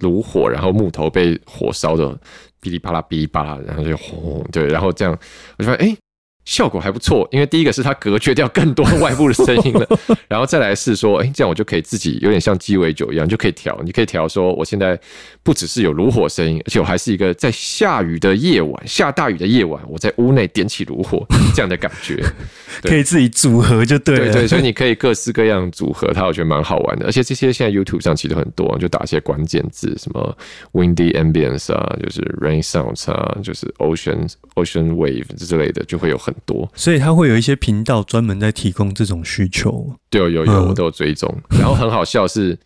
[0.00, 2.16] 炉火，然后木头被火烧的
[2.60, 5.16] 噼里啪啦噼里啪啦，然后就轰对，然后这样
[5.58, 5.96] 我就发现哎。
[6.44, 9.88] 效果还不错，因为第一个是它隔绝掉更多外部的声音了，
[10.28, 13.80] 然后再来是说，哎，这样我就可以自己有点像鸡尾酒一样，就可以调。
[13.84, 14.98] 你可以调说，我现在
[15.42, 21.26] 不只是有炉火声音，而且我还是一个在下雨的夜晚、下大雨的夜晚，我在屋内点起炉火
[21.56, 22.22] 这样的感觉，
[22.82, 24.32] 可以自己组合就对了。
[24.32, 27.06] 对，所以你可以各式各样组合，它我觉得蛮好玩的。
[27.06, 30.36] 而且这些现在 YouTube 上其实很多，就打一些关键字，什么
[30.72, 36.33] windy ambience 啊，就是 rain sounds 啊，就是 ocean ocean wave 之类的，就会有很。
[36.44, 39.94] 多，所以他会有一些频道专门在提供这种需求。
[40.10, 41.32] 对，有有我都有追踪。
[41.50, 42.58] 然后很好笑是，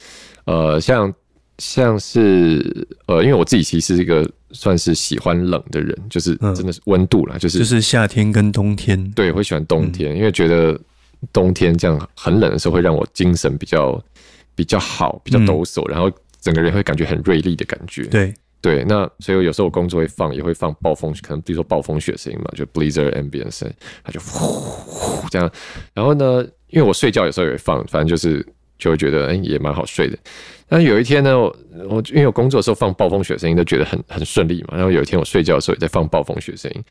[0.45, 1.13] 呃，像
[1.59, 9.11] 像是呃，因为我自己其实是一个算是喜欢冷的人，就是真的是温度啦，就是就是夏天跟冬天。
[9.13, 10.79] 对，会喜欢冬天，因为觉得
[11.33, 14.03] 冬天这样很冷的时候会让我精神比较
[14.55, 18.05] 比较好，比较抖擞，然后整个人会感觉很锐利的感觉。
[18.05, 18.35] 对。
[18.61, 23.65] 对，那所以有时候我工作会放，也会放暴风，可能比如说暴风雪声音嘛，就 blizzard ambience，
[24.03, 25.51] 它就呼呼这样。
[25.95, 28.45] 然后呢，因为我睡觉有时候也会放，反正就是
[28.77, 30.19] 就会觉得哎也蛮好睡的。
[30.69, 31.57] 但有一天呢，我
[31.89, 36.85] 我因为我工作的时候放暴风雪声音都觉得很很顺利嘛，然后有一天我睡觉的时候也在放暴风雪声音。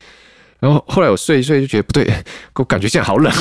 [0.60, 2.12] 然后后来我睡一睡就觉得不对，
[2.54, 3.32] 我感觉现在好冷，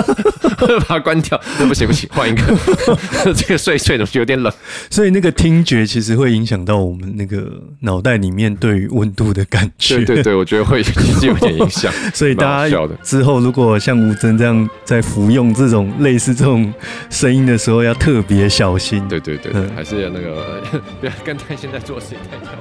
[0.88, 1.38] 把它关掉。
[1.58, 2.42] 那不行不行，换一个。
[3.36, 4.50] 这个睡睡怎么有点冷？
[4.90, 9.96] 所以那个听觉其实会影响到我们那个脑袋里面对于温度的感觉。
[9.96, 11.92] 对对对，我觉得会其实有点影响。
[12.14, 16.72] 所以大家之后如果像吴真这样在服用这种类似这种
[17.10, 19.06] 声音的时候，要特别小心。
[19.06, 20.62] 对对对，还是要那个
[20.98, 22.52] 不要跟他现在做事情太跳。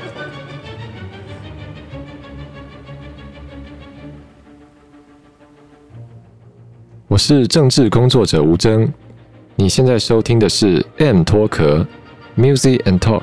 [7.13, 8.89] 我是政治工作者吴峥，
[9.55, 11.85] 你现在收听的是 M 脱壳
[12.35, 13.21] Music and Talk。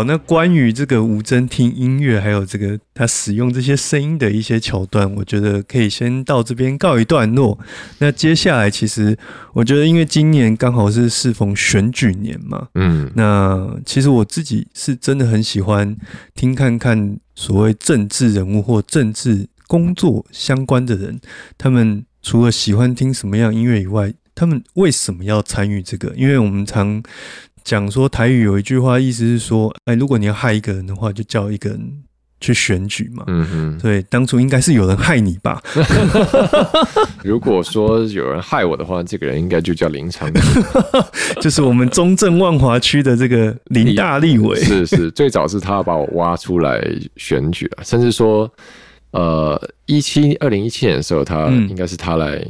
[0.00, 7.58] 好，那关于这个吴真听音乐，还有这个他使用这些声音的一些桥段，我觉得可以先到这边告一段落。
[7.98, 9.14] 那接下来，其实
[9.52, 15.94] 我觉得，因为今年刚好是适逢选举年嘛，嗯，那其实我自己是真的很喜欢
[16.34, 21.20] 听看看所谓政治人物或政治工作相关的人，
[21.58, 26.14] 他们除了喜欢听什么样音乐以外，他们为什么要参与这个？
[26.16, 27.02] 因为我们常
[27.64, 31.92] 讲说台语有一句话，意思是说，哎，如果你要害一个人的话，就叫一个人
[32.40, 33.24] 去选举嘛。
[33.26, 35.62] 嗯嗯，对，当初应该是有人害你吧？
[37.22, 40.30] 如果说有人害我的话，这个人应该就叫林长，
[41.40, 44.58] 就是我们中正万华区的这个林大立委。
[44.60, 46.82] 是是，最早是他把我挖出来
[47.16, 48.50] 选举了，甚至说，
[49.10, 52.42] 呃，一七二零一七年的时候，他应该是他来。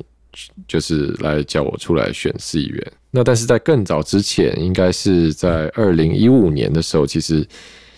[0.69, 2.93] 就是来叫我出来选市议员。
[3.11, 7.45] 那但是在更早之前，应该是在二零一五年的时候，其实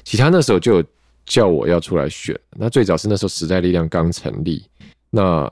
[0.04, 0.82] 其他那时候就
[1.26, 2.34] 叫我要出来选。
[2.56, 4.64] 那最早是那时候时代力量刚成立，
[5.10, 5.46] 那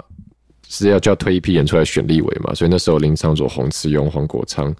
[0.67, 2.55] 是要叫推一批人出来选立委嘛。
[2.55, 4.75] 所以那时候林昌佐、洪慈庸、黄国昌，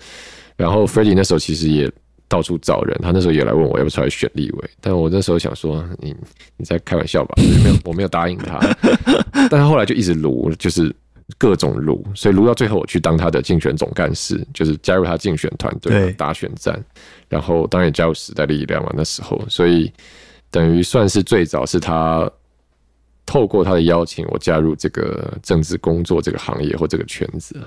[0.57, 1.93] 然后 Freddie 那时候其实也
[2.27, 4.71] 到处找人，他那时候也来问我要不要出来选立委。
[4.81, 6.17] 但我那时候想说，你
[6.57, 7.35] 你在开玩笑吧？
[7.37, 8.59] 没有，我没有答应他。
[9.51, 10.91] 但他后来就一直撸，就是。
[11.39, 16.83] 各种撸，所以撸到最后，我去当他的竞选总干事，就是加入他竞选团队打选战，
[17.29, 18.93] 然后当然也加入时代力量嘛。
[18.97, 19.93] 那时候，所以
[20.51, 22.31] 等于算是最早是他
[23.25, 27.61] 透过他的邀请，我加入这个政治工作这个行业或这个圈子。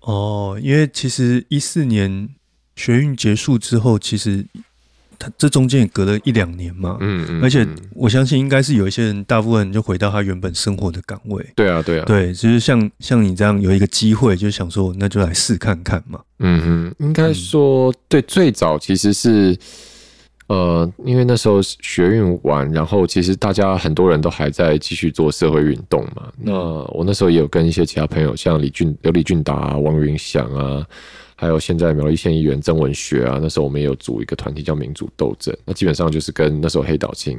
[0.00, 2.28] 哦，因为其实一四年
[2.76, 4.46] 学运结束之后，其实。
[5.18, 11.44] 他这中间也隔了一两年嘛，嗯嗯，而且我相信应该是有一些人，大部分人就回到他原本生活的岗位。
[11.56, 16.20] 对啊，对啊，对，就是像像你这样有一个机会，就想说那就来试看看嘛。
[16.38, 19.58] 嗯哼，应该说对，最早其实是
[20.46, 26.32] 呃，因为那时候学运完，然后其实大家很多人都还在继续做社会运动嘛。
[26.40, 26.52] 那
[26.92, 30.86] 我那时候也有跟一些其他朋友，像李俊、刘李俊达、王云祥啊。
[31.40, 37.38] 还有现在苗栗县议员曾文学啊，那时候我们也有组一个团体叫民主斗争，那基本上就是跟那时候黑岛青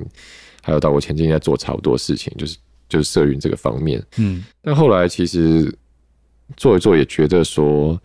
[0.62, 2.58] 还有岛国前进在做差不多事情，就是
[2.88, 4.02] 就是社运这个方面。
[4.16, 5.70] 嗯，但后来其实
[6.56, 8.00] 做一做也觉得说，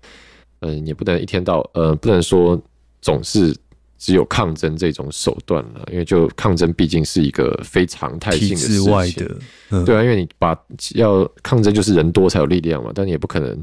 [0.62, 2.61] 嗯，也不能一天到呃，不能说
[3.00, 3.57] 总是
[3.96, 8.80] 只有抗争这种手段了，因为就抗争毕竟是一个非常态性的事
[9.12, 10.61] 情，对啊，因为你把
[10.96, 13.62] 要抗争就是人多才有力量嘛，但你也不可能。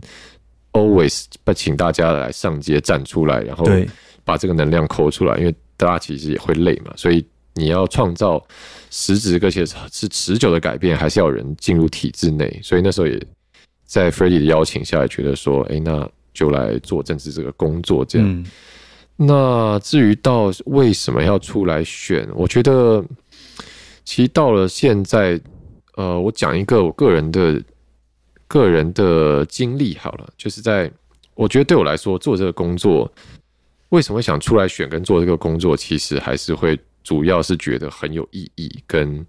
[0.73, 3.65] Always 不请大家来上街站出来，然后
[4.23, 8.41] 把这个能量抠出来，因为大家其实也会累嘛，所以你要创造
[8.89, 12.59] 实质而且是持久的改变，还是要人进入体制内。
[12.63, 13.21] 所以那时候也
[13.83, 18.05] 在 f r e d d y 的邀请下，觉得说，哎，那就来做政治这个工作。
[18.05, 18.45] 这样，
[19.17, 23.03] 那至于到为什么要出来选，我觉得
[24.05, 25.37] 其实到了现在，
[25.95, 27.61] 呃，我讲一个我个人的。
[28.51, 30.91] 个人的经历好了，就是在
[31.35, 33.09] 我觉得对我来说做这个工作，
[33.89, 39.25] 为什么会想出来选跟做这个工作，其实还是会主要是觉得很有意义，跟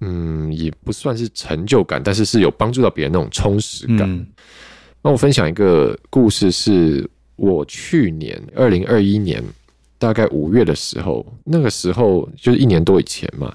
[0.00, 4.26] 嗯也不算是成就感，但是是有帮助到别人那种充实感。
[5.00, 9.40] 那我分享一个故事，是我去年二零二一年
[9.96, 13.54] 大概五月的时候，那个时候就是一年多以前嘛。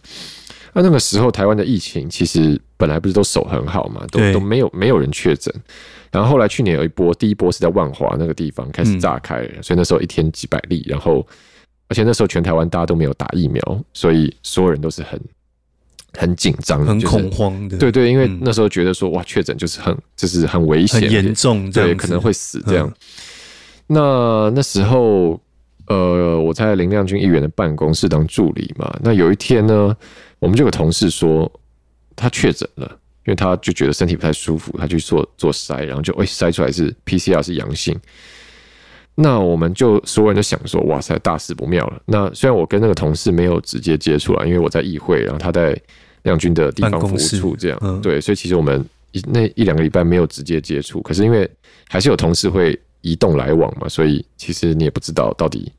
[0.73, 5.53] 那那个时候，台湾的疫情其实本来不是都守很好嘛，都都没有没有人确诊。
[6.11, 10.83] 然后后来去年有一波，第一波是在万华那个地方开始炸开，所以那时候一天几百例。
[10.87, 11.25] 然后，
[11.87, 13.61] 而且那时候全台湾大家都没有打疫苗，
[13.93, 15.19] 所以所有人都是很
[16.17, 17.77] 很紧张、很恐慌的。
[17.77, 22.91] 对对，因为那时候觉得说，哇，确诊就是很就是很危险、很严重，对，可能会死这样。
[23.87, 25.39] 那那时候，
[25.87, 28.95] 呃，我在林亮君议员的办公室当助理嘛。
[29.03, 29.95] 那有一天呢。
[30.43, 31.49] 我们就有同事说
[32.17, 32.85] 他确诊了，
[33.25, 37.97] 因为他就觉得身体不太舒服，他去做做筛，然后就哎筛出来是 PCR 是阳性。
[39.15, 42.01] 那我们就所有人都想说，哇塞，大事不妙了。
[42.05, 45.79] 那虽然我跟那个同事没有直接接触了，因为我在议会，然后他在
[46.23, 51.01] 亮军的地方服务处这样，对，所以其实我们一那一两个礼拜没有直接接触。
[51.01, 51.49] 可是因为
[51.87, 55.71] 还是有同事会移动来往嘛，所以其实你也不知道到底。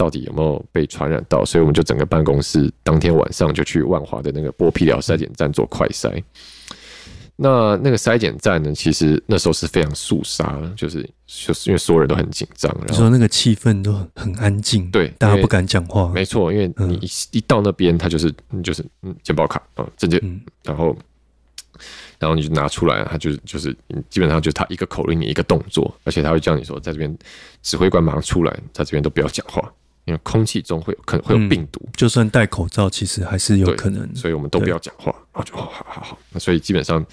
[0.00, 1.44] 到底有没有被传染到？
[1.44, 6.22] 所以我们就整个办公室当天晚上就去万华的那个剥皮疗筛检站做快筛。
[7.36, 16.10] 那那个筛检站呢，其实那时候是非常肃杀的，就是就是因为所有人都很紧张，然后那个气氛都很安静，对，大家不敢讲话。
[16.14, 18.32] 没错，因为你一一到那边，他就是
[18.64, 20.18] 就是嗯，健保卡啊，证件，
[20.64, 20.96] 然后
[22.18, 23.76] 然后你就拿出来，他就是就是
[24.08, 27.14] 基本上就是他一个口令，你一个动作，而且他会叫你说，在这边
[27.62, 29.70] 指挥官马上出来，在这边都不要讲话。
[30.04, 34.08] 因为空气中会有可能会有病毒，就算戴口罩，其实还是有可能。
[34.14, 35.14] 所以我们都不要讲话。
[35.32, 37.04] 然后就好好好，那所以基本上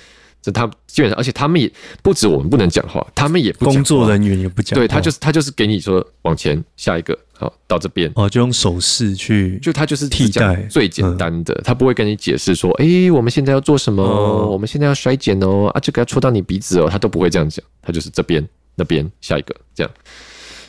[0.42, 1.72] 这他基本上，而且他们也
[2.02, 4.78] 不止我们不能讲话，他们也不工作人员也不讲。
[4.78, 14.04] 对他就是他就是给你说往前下一个，好到这边哦，就用手势去，就他就是替代最简单的，他不会跟你解释说，哎，我们现在要做什么？
[14.04, 19.92] 我们现在要衰减哦，啊，这个要戳到你鼻子哦，他都不会这样讲，他就是这边那边下一个这样。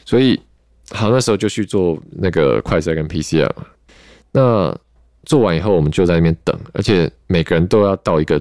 [0.05, 0.41] 所以
[0.91, 3.51] 好，那时候就去做那个快筛跟 PCR，
[4.33, 4.77] 那。
[5.25, 8.41] 做完以后，我们就在那边等，而且每个人都要到一个，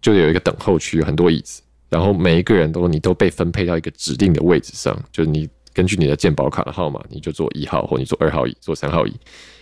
[0.00, 9.14] 就有一个等候区，很多椅子，然后每一个人都你都被分配到一个指定的位置上，就是你根据你的健保卡的号码，你就坐一号或你坐二号椅，坐三号椅，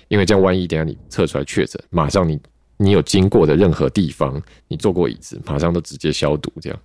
[0.07, 2.39] 因为这样万一等下你测出来确诊，马上你
[2.76, 6.78] 你有经过的任何地方，你坐过椅子，马上都直接消毒，这样，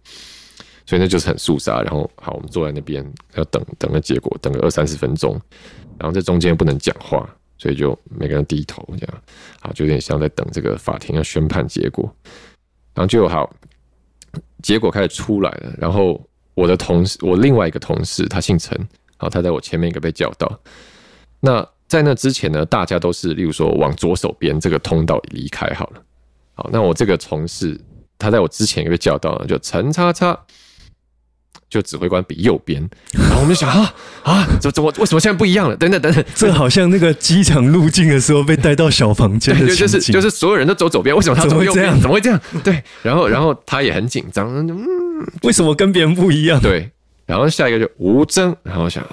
[0.85, 1.81] 所以那就是很肃杀。
[1.81, 3.05] 然后好，我们坐在那边
[3.35, 5.39] 要等等个结果，等个二三十分钟，
[5.97, 7.29] 然后在中间不能讲话。
[7.57, 9.23] 所以就每个人低头这样，
[9.61, 12.13] 啊，就有点像在等这个法庭要宣判结果，
[12.93, 13.49] 然后就好，
[14.61, 15.73] 结果开始出来了。
[15.77, 16.21] 然后
[16.53, 18.77] 我的同事，我另外一个同事，他姓陈，
[19.15, 20.51] 好，他在我前面一个被叫到。
[21.39, 26.03] 那在那之前呢，大家都是例如说往左手边这个通道离开好了。
[26.55, 27.79] 好，那我这个同事，
[28.19, 30.37] 他在我之前一个被叫到了，就陈叉叉。
[31.69, 33.93] 就指挥官比右边，然后我们就想啊
[34.23, 35.75] 啊，怎怎么为什么现在不一样了？
[35.75, 41.99] 等等等等，这好像那个机场入境的时候被带到小房间的就是就是所有人都走左边，为什么他走右边？
[41.99, 42.39] 怎么会这样？
[42.63, 44.85] 对，然后然后他也很紧张，嗯，
[45.41, 46.61] 为什么跟别人不一样？
[46.61, 46.89] 对，
[47.25, 49.03] 然后下一个就吴征，然后想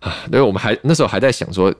[0.00, 1.74] 啊，因为我们还那时候还在想说，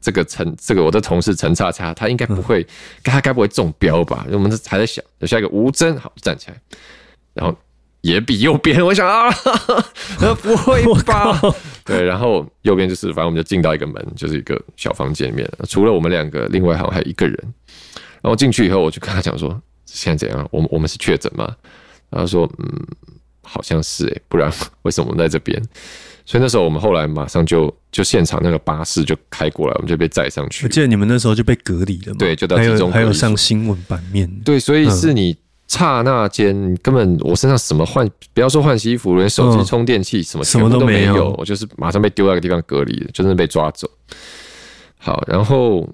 [0.00, 2.66] 这个陈这个我的同事陈叉叉，他应该不会，
[3.02, 4.24] 他该不会中标吧？
[4.30, 6.56] 我们还在想，下一个吴征，好站起来，
[7.34, 7.54] 然后。
[8.06, 9.28] 也比右边，我想啊，
[10.40, 11.40] 不会吧？
[11.84, 17.36] 对，然后右边就是，反正我们就进到一个门，就是一个小房间里面，除了我们两个，另外好像还有一个人。
[18.22, 20.48] 然后进去以后，我就跟他讲说，现在怎样？
[20.52, 21.52] 我们我们是确诊吗？
[22.12, 22.86] 他说，嗯，
[23.42, 24.52] 好像是哎，不然
[24.82, 25.60] 为什么我们在这边？
[26.24, 30.64] 所以那时候我们后来马上就就现场那个巴士就开过来，我们就被载上去。
[30.64, 32.18] 我记得你们那时候就被隔离了嘛？
[32.18, 34.30] 对，就到集中还有上新闻版面。
[34.44, 35.36] 对，所以是你。
[35.68, 43.90] 刹那间，根本我身上什么换，不要说换洗衣服，连手机充电器什么什么都没有，我就是马上被丢到一个地方隔离，就是被抓走。
[44.96, 45.88] 好，然后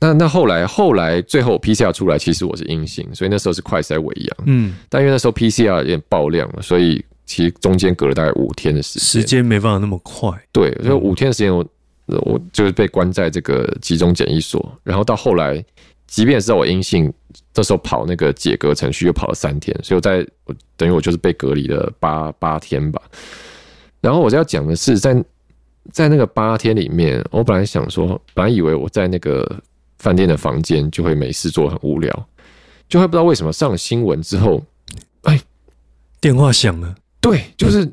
[0.00, 4.36] 那那后来后来最后 PCR 出来，其实我是阴性，所以那时候是快筛为阳。
[4.46, 10.30] 嗯，但因为那时候 PCR 有点爆量了，所以其实中间隔了大概五天的时间，时间没办法那么快。
[10.52, 11.64] 对，所以五天的时间，我
[12.06, 15.64] 我就是被关在这个集中检疫所，然后到后来。
[16.06, 17.12] 即便是我阴性，
[17.60, 23.02] 那时候跑那个解隔程序又跑了三天，所以我在我等于我就是被隔离了八八天吧。
[24.00, 25.22] 然后我要讲的是，在
[25.92, 29.46] 在那个八天里面，我本来想说，本来以为我在那个
[29.98, 32.10] 饭店的房间就会没事做，很无聊，
[32.88, 34.64] 就会不知道为什么上了新闻之后，
[35.24, 35.38] 哎，
[36.18, 37.86] 电话响了，对，就是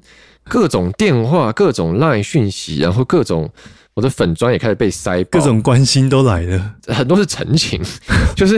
[0.45, 3.51] 各种电话、各种 LINE 讯息，然后各种。
[3.97, 7.81] 我的粉砖也开始被塞，各种关心都来了，很多是陈情，
[8.37, 8.53] 就是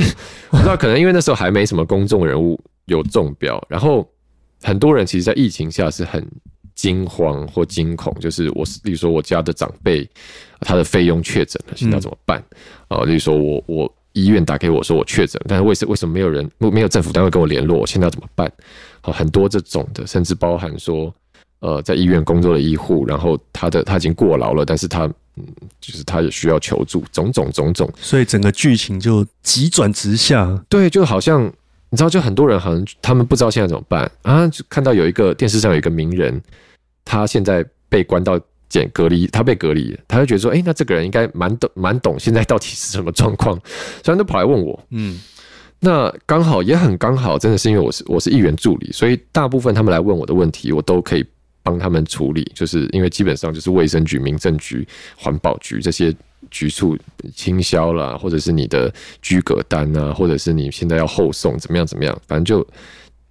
[0.50, 4.06] 我不知道，可能因为那时候还没什么公众人物有中标，然后
[4.62, 6.22] 很多人其实，在疫情下是很
[6.76, 10.06] 惊慌或惊恐，就是我，例如说我家的长辈，
[10.60, 12.44] 他的费用确诊了，现在怎么办？
[12.90, 17.78] 啊，例如说我我医院打给我说我确诊，但是为什为什么没有人没有政府单位跟我联络？
[17.78, 18.52] 我现在要怎么办？
[19.00, 21.16] 好，很多这种的，甚至包含说，
[21.62, 25.10] 呃，在医院工作的医护，然后他的他已经过劳了，但是他。
[25.40, 25.46] 嗯，
[25.80, 30.62] 就是他也需要求助，种种种种，所以整个剧情就急转直下。
[30.68, 31.44] 对，就好像
[31.90, 36.42] 你知道，就很多人好像他们不知道现在怎么办啊，就看到有一个电视上有一个名人，
[37.06, 43.60] 他现在被关到检隔离，他被隔离，他就觉得说，哎，那这个人应该蛮懂蛮懂现在到底是什么状况，
[44.04, 44.80] 所以都跑来问我。
[44.92, 45.20] 嗯，
[45.80, 51.26] 那刚好也很刚好，真的是因为我是我是议员助理，所以大部分他们来问我的问题，我都可以。
[51.70, 56.12] 帮他们处理，就是因为基本上就是卫生局、民政局、环保局这些
[56.50, 56.98] 局处
[57.36, 58.92] 清销啦，或者是你的
[59.22, 62.68] 居格单啊，或者是你现在要后送怎么样怎么样，反正就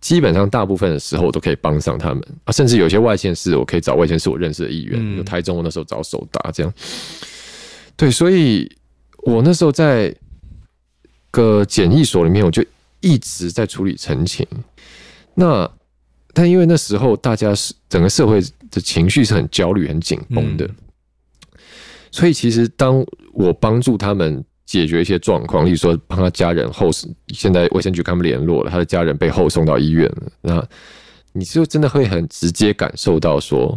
[0.00, 6.72] 基本上大部分的时候我都可以帮上他们啊，甚至有些外县市我可以找外县市我认识的议员，有台中我那时候找手打这样，
[7.96, 8.70] 对，所以
[9.24, 10.14] 我那时候在
[11.32, 12.64] 个检疫所里面，我就
[13.00, 14.46] 一直在处理陈情，
[15.34, 15.68] 那。
[16.38, 20.70] 但因为那时候大家是整个社会的情绪是很焦虑、很紧绷的，
[22.12, 26.90] 所以其实当我帮助他们解决一些状况，例如说帮他家人后，
[27.34, 30.64] 现在卫生局跟他们联络了，他的家人被后送到医院了，那
[31.32, 33.76] 你就真的会很直接感受到说，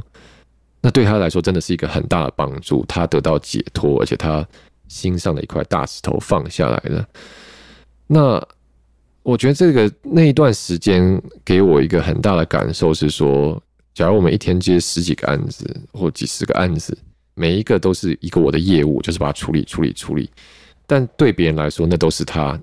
[0.82, 4.48] 那对他来说真的是一个很大的帮助，他得到解脱，而且他
[4.88, 7.04] 心上的一块大石头放下来了。
[8.06, 8.48] 那
[9.24, 13.62] 我觉得这个那一段时间给我一个很大的感受是说，
[13.94, 16.98] 假如我们一天接十几个案子或几十个案子，
[17.36, 20.28] 每一个都是一个我的业务，就是把它处理、处理、处理。
[20.88, 22.60] 但对别人来说，那都是他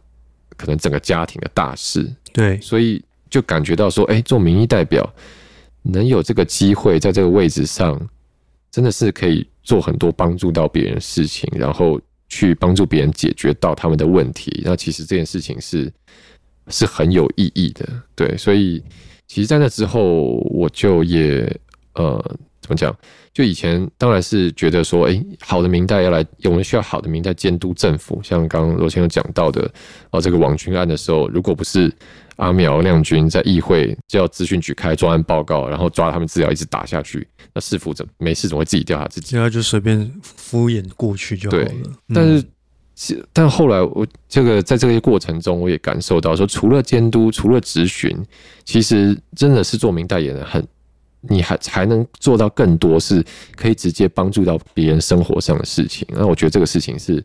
[0.57, 2.13] 可能整个家庭的大事。
[2.33, 3.01] 对，所以
[3.31, 5.09] 就感觉到说，哎，做民意代表
[5.83, 7.97] 能有这个机会在这个位置上，
[8.73, 14.61] 真的是可以做很多帮助到别人的事情，然后去帮助别人解决到他们的问题。
[14.65, 15.93] 那其实这件事情是。
[16.69, 18.83] 是很有意义的，对，所以
[19.27, 21.45] 其实，在那之后，我就也
[21.95, 22.23] 呃，
[22.61, 22.95] 怎么讲？
[23.33, 28.21] 就以前当然是觉得说，哎，好的明代要来，我们需要好的明代监督政府。
[28.23, 29.71] 像刚刚罗先生讲到的，
[30.11, 31.93] 哦，这个网军案的时候，如果不是
[32.37, 39.37] 阿苗亮君在议会叫资讯局开专案报告，然后抓他们资料一直打下去，那市府怎没事怎么会自己调查自己？
[39.37, 41.73] 然后就随便敷衍过去就好了。
[42.15, 42.45] 但是。
[43.33, 48.17] 但后来我这个在这些过程中，我也感受到说，除了监督，除了咨询，
[48.65, 50.67] 其实真的是做名代言人很，
[51.21, 53.25] 你还还能做到更多，是
[53.55, 56.07] 可以直接帮助到别人生活上的事情。
[56.11, 57.25] 那我觉得这个事情是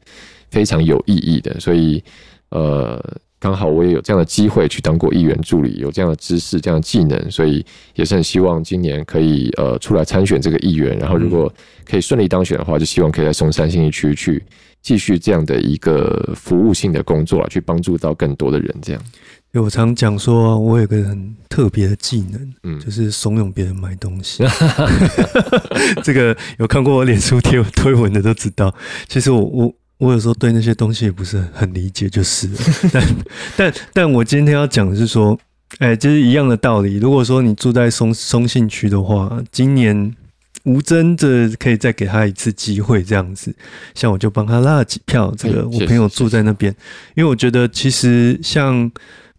[0.52, 1.60] 非常有意义的。
[1.60, 2.04] 所以，
[2.50, 3.04] 呃，
[3.44, 10.98] 刚好我也有这样的机会去当过议员助理，有这样的知识、这样的技能，所以也是很希望今年可以呃出来参选这个议员。
[10.98, 14.42] 然后，如果可以顺利当选的话，就希望可以在松山新一区去。
[14.82, 18.76] 继续这样的一个服务性的工作啊，去帮助到更多的人。
[18.82, 19.02] 这样，
[19.54, 24.44] 我常讲说，我有个很特别的技能，嗯，就是怂恿别人买东西。
[26.04, 28.76] 这个有看过我脸书贴 推文的都知道。
[29.08, 29.74] 其实我我
[30.04, 32.58] 我有时候对那些东西也不是很理解，就是 了。
[32.92, 33.04] 但
[33.56, 35.40] 但但我今天要讲的是说，
[35.80, 36.98] 哎，就是一样的道理。
[36.98, 40.16] 如果说你住在松松信区的话，今年。
[40.66, 43.54] 吴真，这可以再给他一次机会，这样子，
[43.94, 45.34] 像我就帮他拉了几票。
[45.38, 46.74] 这个我朋友住在那边，
[47.16, 48.90] 因为我觉得其实像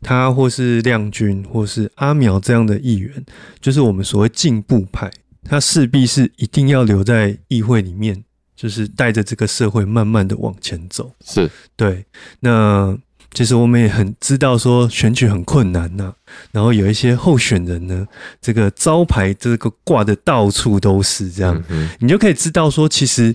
[0.03, 3.11] 他或是亮君或是阿苗这样的议员，
[3.59, 5.11] 就是我们所谓进步派，
[5.45, 8.23] 他势必是一定要留在议会里面，
[8.65, 11.13] 就是带着这个社会慢慢的往前走。
[11.23, 12.07] 是对，
[12.41, 12.97] 那。
[13.37, 16.15] 其实我们也很知道说选举很困难呐，
[16.53, 18.07] 然后有一些候选人呢，
[18.41, 21.61] 这个招牌这个挂的到处都是这样，
[21.99, 23.35] 你就可以知道说，其实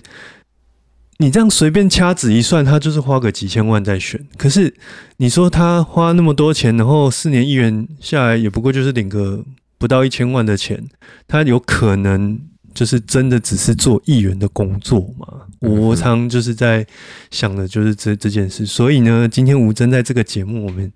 [1.18, 4.26] 你这样随便掐指一算，他就是花个几千万在选。
[4.38, 4.74] 可是
[5.18, 9.44] 你说他花那么多钱，然后四年议员下来也不过就是领个
[9.76, 10.82] 不到一千万的钱，
[11.28, 12.40] 他有可能。
[12.72, 15.26] 就是真的只是做议员的工作嘛？
[15.60, 16.86] 我常就是在
[17.30, 18.64] 想的，就是这这件事。
[18.64, 20.90] 所以呢，今天吴真在这个节目，我们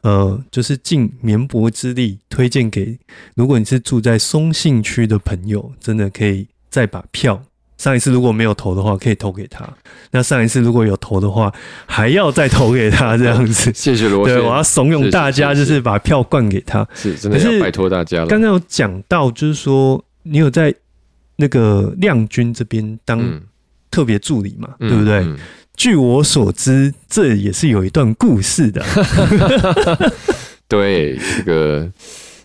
[0.00, 2.98] 呃，就是尽绵薄之力推荐给，
[3.34, 7.42] 如果你是住在松信区的朋友，真的可以再把票。
[7.76, 9.68] 上一次如果没有投的话，可以投给他。
[10.10, 11.52] 那上一次如果有投的话，
[11.84, 13.70] 还要再投给他，这样子。
[13.76, 14.24] 谢谢罗。
[14.24, 16.88] 对，我要怂恿大家，就是把票灌给他。
[16.94, 18.26] 是，真的要拜托大家了。
[18.28, 20.74] 刚刚有讲到，就是说你有在。
[21.36, 23.40] 那个亮君这边当
[23.90, 25.24] 特别助理嘛，对不对？
[25.76, 28.82] 据我所知，这也是有一段故事的。
[30.66, 31.86] 对，这个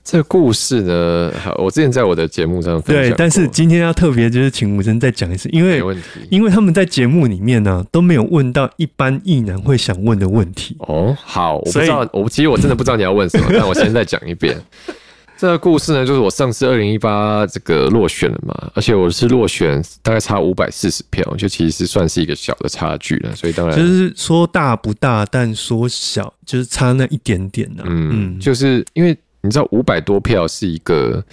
[0.03, 5.81] 这个故事呢，我之前在我的节目上对，但是今天要特别就是请吴生再讲一次，因为
[6.29, 10.75] 因为他们在节目里面呢都没有问到一般艺男会想问的问题。
[10.79, 14.55] 哦，好，我不知道，我其实我真的不知道你要问什么，但我现在讲一遍。
[15.41, 23.35] 这个故事呢，就是我上次二零一八这个落选了嘛，而且我是落选大概差五百四十票，就其实算是一个小的差距了。
[23.35, 27.83] 所以当然就是说大不大，但说小就是差那一点点呢。
[27.87, 31.25] 嗯，就是因为你知道五百多票是一个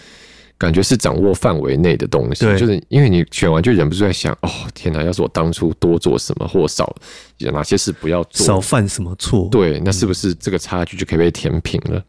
[0.56, 6.96] 感觉是掌握范围内的东西，就是因为你选完就忍不住在想，哦天哪，要是我当初多做什么或少
[7.36, 12.02] 有哪些事不要做，少犯什么错，对，那是不是这个差距就可以被填平了？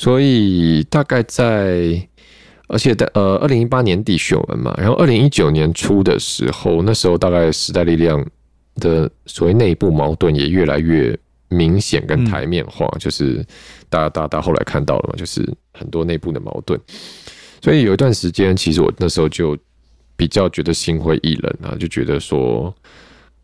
[0.00, 2.08] 所以大概在，
[2.68, 8.26] 而且在呃，二零一八年底选完嘛，然后二零一九年初的时候，那时候大概时代力量
[8.76, 11.14] 的所谓内部矛盾也越来越
[11.48, 13.44] 明显跟台面化，就是
[13.90, 16.80] 大家大家后来看到了嘛，就是很多内部的矛盾。
[17.60, 19.54] 所以有一段时间，其实我那时候就
[20.16, 22.74] 比较觉得心灰意冷啊，就觉得说，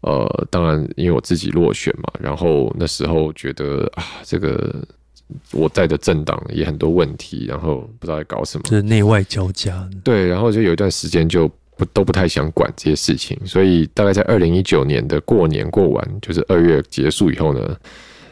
[0.01, 4.75] 呃，当然因为我自己落选嘛，然后那时候觉得啊，这个。
[5.53, 9.89] 我在的政党也很多问题，然后不知道在搞什么，就是内外交加。
[10.05, 17.77] 对，然后就有一段时间就不都不太想管这些事情，所以大概在二零一九年的过年过完，就是二月结束以后呢，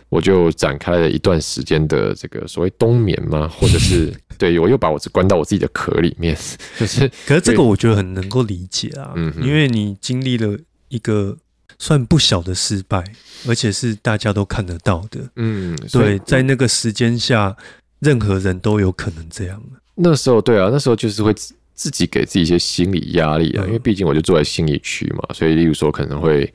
[0.09, 6.37] 我就展开了一段时间的这个所谓冬眠嘛，或者是 对我又把我关到我自己的壳里面，
[6.79, 7.11] 就是。
[7.27, 10.57] 可是这个我觉得很能够理解啊，嗯，因为你经历了
[10.89, 11.37] 一个。
[11.85, 13.05] 算不小的失败，
[13.47, 15.21] 而且是大家都看得到的。
[15.37, 17.55] 嗯，对，在那个时间下，
[17.99, 19.63] 任何人都有可能这样。
[19.95, 21.35] 那时候，对啊，那时候就是会
[21.75, 26.51] 自己给自己一些心理压力啊，因为毕竟我就住在心理区嘛，所以例如说可能会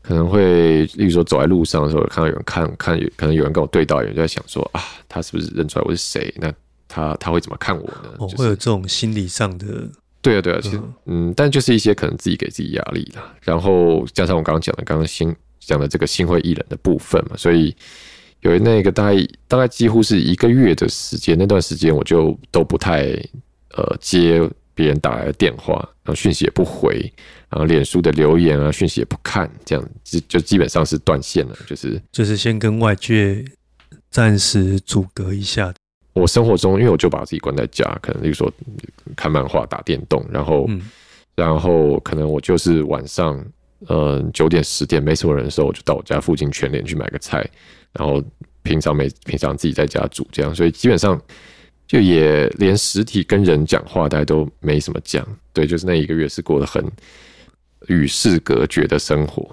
[0.00, 6.32] 可能会，例如说走在路上的时候，看到有人看看，可能有人跟我对到，有人就在想说啊，他是不是认出来我是谁？
[6.38, 6.54] 那
[6.86, 8.14] 他他会怎么看我呢？
[8.18, 9.90] 哦，会有这种心理上的。
[10.24, 17.76] 对啊，对啊，其实嗯，但就是一些可能自己给自己压力啦，然后加上我刚刚讲的，刚刚新讲的这个心灰意冷的部分嘛，所以
[18.40, 23.02] 有那个大概大概几乎是一个月的时间，那段时间我就都不太
[23.76, 24.40] 呃接
[24.74, 27.12] 别人打来的电话，然后讯息也不回，
[27.50, 33.44] 然后脸书的留言啊讯息也不看，这样就就基本上是断线了，就是就是先跟外界
[34.10, 35.72] 暂时阻隔一下。
[36.14, 38.50] 我生活中，因为我就把自己关在家，可能例如说
[39.16, 40.70] 看漫画、打电动，然后，
[41.34, 43.44] 然后可能我就是晚上，
[43.88, 47.44] 呃，九点十点没什么人的时候，我就到我家附近全联去买个菜，
[47.92, 48.22] 然后
[48.62, 51.20] 平常没平常自己在家煮这样，所以基本上
[51.88, 55.26] 就也连实体跟人讲话，大家都没什么讲。
[55.52, 56.84] 对，就是那一个月是过得很
[57.88, 59.44] 与世隔绝的生活。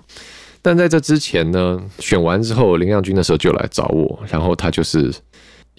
[0.61, 5.11] 但在这之前呢，选完之后，林亮君那时候就来找我，然后他就是。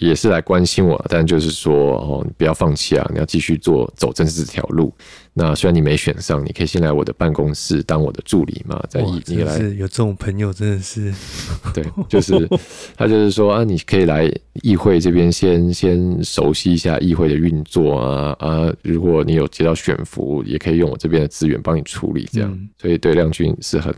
[0.02, 4.92] 也是来关心我，但就是说哦，你不要放弃啊，你要继续做走政治这条路。
[5.34, 8.82] 那虽然你没选上，你可以先来我的办公室当我的助理嘛。
[8.88, 11.14] 在议，你来有这种朋友真的是，
[11.72, 12.48] 对，就是
[12.96, 14.30] 他就是说啊，你可以来
[14.62, 22.68] 议会这边先先熟悉一下议会的运作啊啊，如果你有接到选服，也可以用我这边的资源帮你处理这样。
[22.78, 23.94] 所以对亮君是很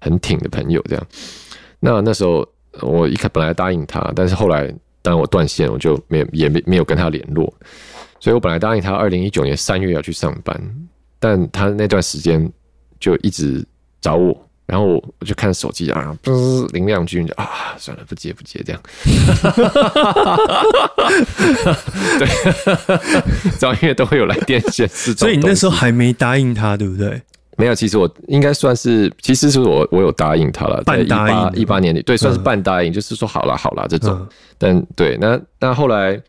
[0.00, 1.06] 很挺的朋友这样。
[1.80, 2.46] 那那时候
[2.80, 4.72] 我一开本来答应他，但是后来。
[5.08, 7.50] 当我断线，我就没也没没有跟他联络，
[8.20, 10.54] 所以我本来答应他二零一九年三月要去上班，
[11.18, 12.46] 但他那段时间
[13.00, 13.66] 就一直
[14.02, 16.14] 找我，然后我就看手机啊，
[16.74, 18.82] 林亮君就啊，算了，不接不接这样，
[22.18, 22.28] 对，
[23.58, 27.22] 早因为都会有来电显示，所以你那时候还没答应他，对不对？
[27.58, 34.24] 没有，其实我应该算是，其实是我我有答应他了，在一八，一八年里，对，算是半答应，就是说好了好了这种。
[34.56, 36.20] 但对，那那后来，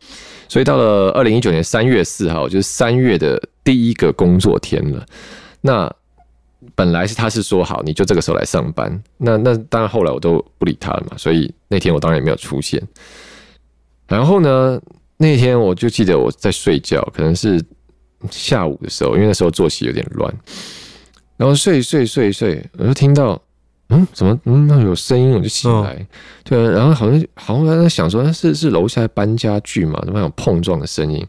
[0.48, 5.06] 所以到了二零一九年三月四号，就是三月的第一个工作天了。
[5.60, 5.88] 那
[6.74, 9.00] 本来是他是说好，你就这个时候来上班。
[9.16, 12.82] 那那当然后来我都不理他了嘛，所以那天我当然也没有出现。
[14.08, 14.80] 然后呢，
[15.16, 17.64] 那天我就记得我在睡觉，可能是
[18.32, 20.34] 下午的时候，因为那时候作息有点乱。
[21.40, 23.40] 然后睡睡睡睡，我就听到，
[23.88, 26.06] 嗯，怎么嗯那有声音，我就起来，
[26.44, 31.26] 对啊，然后好像好像在想说，是是楼下搬家具嘛，怎么有碰撞的声音？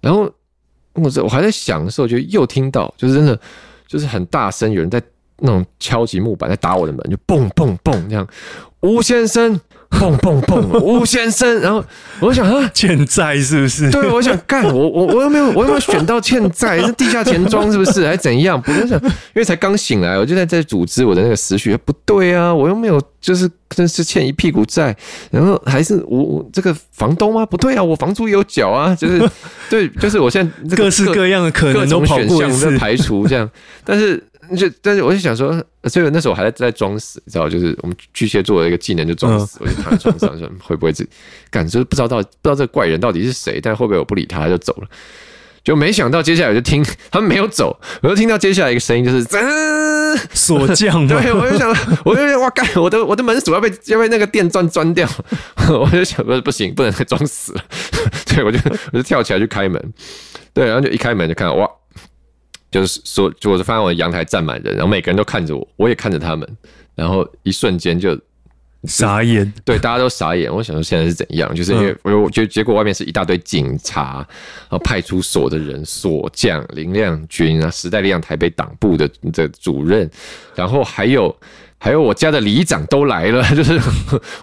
[0.00, 0.28] 然后
[0.94, 3.38] 我这我还在想的时候，就又听到，就是真的
[3.86, 5.00] 就是很大声，有人在
[5.38, 8.26] 那种敲击木板，在打我的门，就蹦蹦蹦这样，
[8.80, 9.60] 吴先生。
[9.98, 11.84] 蹦蹦蹦， 吴先生，然后
[12.20, 13.90] 我想啊，欠债是不是？
[13.90, 18.06] 对，我想干，我我我又没有，我又没有选到欠债，是地下钱庄是不是？
[18.06, 18.60] 还怎样？
[18.60, 24.96] 不是想，因为才刚醒来，我就在在组织我的那个思绪，不对啊，我又没有，就是真是欠一屁股债，
[25.30, 27.44] 然后还是我我这个房东吗？
[27.46, 29.22] 不对啊，我房租有缴啊，就是
[29.68, 33.48] 对，就是我现在各式各样的可能都选项在排除这样，
[33.84, 34.22] 但是。
[34.56, 35.52] 就但是我就想说，
[35.84, 41.04] 所以那时候我还在在装死，你知道，就是我们巨蟹座的一个技能就装死，我就躺在床上说会不会这
[41.50, 44.88] 感觉不知道到不知道这个怪人到底是谁，但会不会我不理他他就走了，
[45.62, 51.74] 就没想到接下来我就听他们没有走，我就听到接下来一个声音就是嗯 锁匠， 对我就想
[52.04, 55.08] 我就哇干我的我的门锁要被要被那个电钻钻掉，
[55.70, 57.64] 我就想不不行不能再装死了，
[58.26, 58.58] 对我就
[58.92, 59.80] 我就跳起来去开门，
[60.52, 61.66] 对，然后就一开门就看到哇。
[62.72, 66.48] 就是说，就我就发现我的阳台站满人，然后每个人都看着我，我也看着他们，
[66.96, 68.18] 然后一瞬间就
[68.84, 70.52] 傻眼，对，大家都傻眼。
[70.52, 71.54] 我想说现在是怎样？
[71.54, 74.26] 就是因为我觉得结果外面是一大堆警察，
[74.68, 80.10] 然后派出所的人、锁匠林亮军啊，时代力量台北党部的的主任，
[80.56, 81.32] 然后还有。
[81.84, 83.76] 还有我家的里长都来了， 就是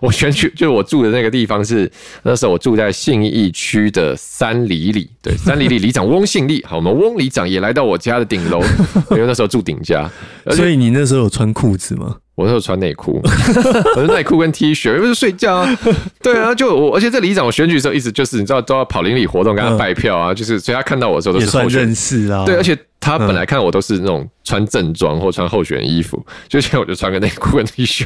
[0.01, 1.89] 我选区，就是我住的那个地方是
[2.23, 8.61] 那时候我住在信义区的三里里，对，三里里里长翁信利，好，我们翁里长也来到我家的顶楼，
[9.11, 10.11] 因为那时候住顶家，
[10.51, 12.17] 所以你那时候有穿裤子吗？
[12.39, 13.21] 我那时候穿内裤，
[13.97, 15.79] 我的内裤跟 T 恤，因为是睡觉啊，
[16.23, 22.77] 对啊，就我，而且这里长我选举的时候一直就是你知道都要跑邻里活动跟他拜票啊，就是所以他看到我的时候都是算认识啊，对，而且。
[23.01, 28.05] 他本来看我都是那种穿正装或穿候选衣服，就现在我就穿个内裤跟 T 恤，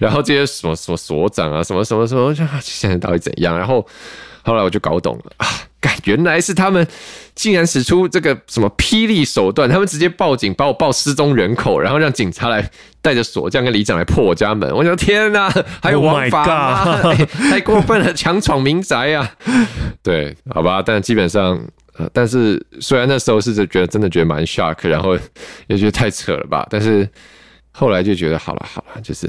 [0.00, 3.56] 然后这些什么什么所长啊，什么什么什么，现在到底怎样？
[3.56, 3.86] 然后
[4.44, 5.48] 后来我就搞懂了 啊，
[6.04, 6.86] 原来是他们
[7.34, 12.70] 竟然使出这个什么霹雳手段，他们直接报警把我报失踪人口，然后让警察来
[13.02, 14.70] 带着锁匠跟里长来破我家门。
[14.74, 15.50] 我想天哪，
[15.82, 17.14] 还有王法吗？
[17.50, 19.30] 太过分了，强闯民宅啊！
[20.02, 21.60] 对，好吧，但基本上。
[21.96, 25.16] 呃，但是虽然那时候是觉得真的觉得蛮 shock，然后
[25.68, 27.08] 也觉得太扯了吧，但是
[27.76, 29.28] 后来就觉得好了好了，就是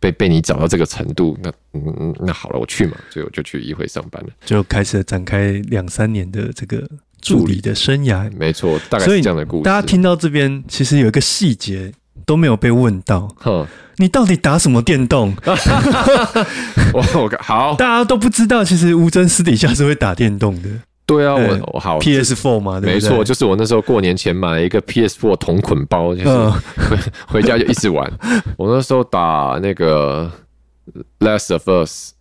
[0.00, 6.82] 被被你找到这个程度，那嗯那好了，我去嘛，所以我就去议会上班了，就开始展开两三年的这个
[7.22, 8.28] 助理的生涯。
[8.36, 9.62] 没错，大概是这样的故事。
[9.62, 11.92] 大家听到这边，其实有一个细节
[12.26, 13.36] 都没有被问到，
[13.98, 15.32] 你到底打什么电动？
[16.92, 20.68] 我我好，大家都不知道，其实吴真私底下是会打电动的。
[21.10, 26.28] 对啊，我我好 PS Four 嘛，没错，就是我那时候过年前买了一个 PS Four 同捆包，就是
[26.88, 26.96] 回
[27.26, 28.08] 回家就一直玩。
[28.56, 30.30] 我那时候打那个
[31.18, 32.12] Last of Us，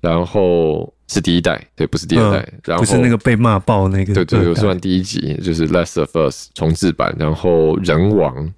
[0.00, 8.48] 然后是第一代，对，不是第二代，然后不是那个被骂爆那个，对对，我算第一集，就是 Last of Us 重置版，然后人王，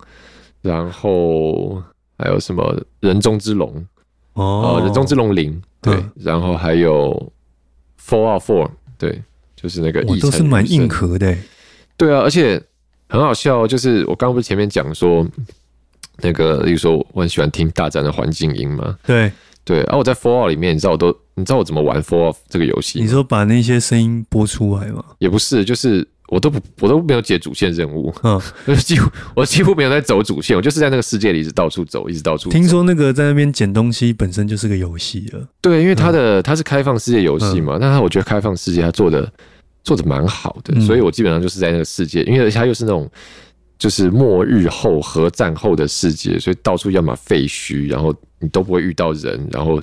[0.60, 1.82] 然后
[2.18, 3.82] 还有什么人中之龙
[4.34, 7.32] 哦，人中之龙零，对，然后还有
[7.98, 8.68] Four Out Four，
[8.98, 9.22] 对。
[9.60, 11.36] 就是那个，我都是蛮硬核的，
[11.96, 12.60] 对啊，而且
[13.08, 15.26] 很好笑，就是我刚刚不是前面讲说，
[16.22, 19.30] 那个，例如说我很喜欢听大战的环境音嘛，对
[19.64, 23.00] 对，然后我在 Fallout 里面，你知道我都，你知道我怎么玩 Fallout 这个游戏？
[23.00, 25.04] 你说把那些声音播出来吗？
[25.18, 26.06] 也不是，就是。
[26.30, 28.40] 我都不，我都没有解主线任务，嗯，
[28.78, 32.48] 几乎我几乎没有在走主线，我就是在那个世界里一直到处走，一直到处。
[32.50, 39.28] 听说那个在那边捡东西本身就是个游戏了，对，因为它的它是开放世界游戏嘛，那它我觉得开放世界它做的
[39.84, 43.10] 做的蛮好的，所以我基本上就是在那个世界，因为它又是那种
[43.78, 49.80] 就是末日后核战后的世界，所以到处要么废墟，然后你都不会遇到人，然后。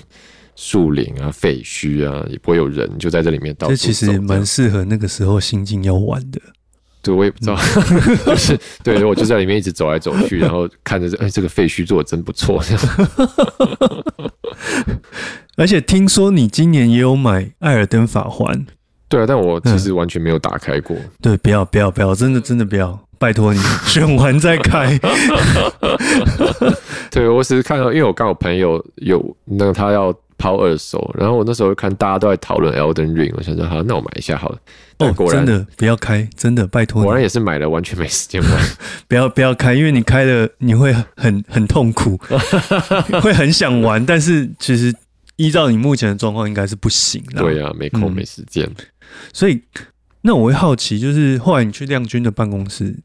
[0.59, 6.41] 树林啊，废墟啊，也不会有人，就在这里面到处这其实蛮适合那个时候心境要玩的。
[7.03, 7.55] 对，我也不知道，
[8.25, 12.59] 就是对，我就在里面一直走来走去，然后看着这，哎，这个废墟做的真不错。
[15.57, 18.65] 而且听说你今年也有买《艾尔登法环》。
[19.09, 20.95] 对啊，但我其实完全没有打开过。
[21.21, 24.99] 对，不要不要不要，真的真的不要，拜托你 选完再开。
[27.11, 30.13] 对，我只是看到，因为我刚好朋友有那他要。
[30.39, 34.59] 抛二手，然后我那时候看大家都在讨论 Elden Ring，我想说好，那我买一下好了。
[34.99, 37.01] 哦，真的不要开，真的拜托。
[37.01, 38.51] 果然也是买了，完全没时间玩。
[39.09, 42.15] 不要不要开，因为你开了你会很很痛苦，
[43.19, 44.93] 会很想玩，但是其实
[45.37, 47.41] 依照你目前的状况，应该是不行的。
[47.41, 48.69] 对呀，没空没时间。
[49.33, 49.61] 所以
[50.21, 52.97] 那我会好奇，就是后来你去亮君的办公室，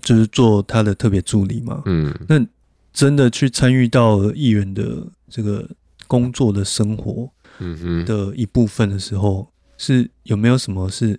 [0.00, 1.82] 就是做他的特别助理嘛？
[1.86, 2.44] 嗯，那
[2.92, 5.68] 真的去参与到议员的这个。
[6.06, 11.18] 工作的生活，嗯哼的一部分的时候，是有没有什么是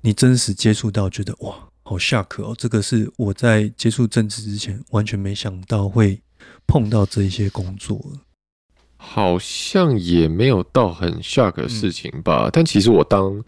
[0.00, 2.54] 你真实接触到，觉得哇，好下课哦！
[2.56, 6.22] 这个是我在接触政治之前完全没想到会
[6.68, 8.00] 碰到这一些工作。
[9.08, 12.50] 好像也没有到很下课的事情吧。
[12.52, 13.42] 但其实我当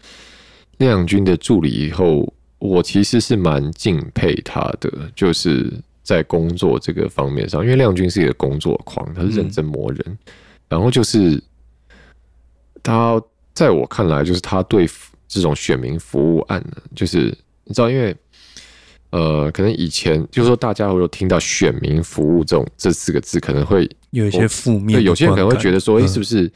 [0.77, 10.17] 亮君的助理以后，我其实是蛮敬佩他的，就是在工作这个方面上，因为亮君是一个工作狂，他是认真磨人。
[10.67, 11.41] 然后就是
[12.81, 13.21] 他，
[13.53, 14.87] 在我看来，就是他对
[15.27, 17.35] 这种选民服务案呢，就是
[17.65, 18.15] 你知道，因为
[19.11, 24.99] 呃，可能以前就是说，大家如果听到“选民服务”这种这四个字，可能会有一些负面。
[24.99, 26.51] 对，有些人可能会觉得说，哎，是不是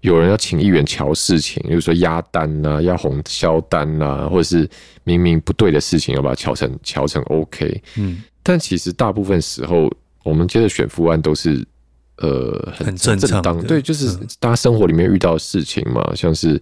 [0.00, 4.68] 有人要请议员瞧事情，比如说压单呐、要红销单呐，或者是
[5.04, 7.82] 明明不对的事情，要把它瞧成瞧成 OK？
[7.96, 9.90] 嗯，但其实大部分时候，
[10.24, 11.66] 我们接着选副案都是。
[12.20, 16.60] 呃，很正当，对，就是大家生活里面遇到的事情嘛，像是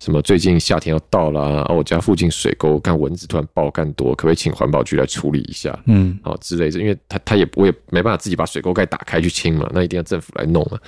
[0.00, 5.78] 什么最近夏天要到了啊，我家附近水沟干蚊子突然爆干多，可不可以请环保局来处理一下？
[5.86, 10.80] 嗯，好之类的，因为他他也我也没办法自己把水沟盖打开去清嘛，那一定要政府来弄啊，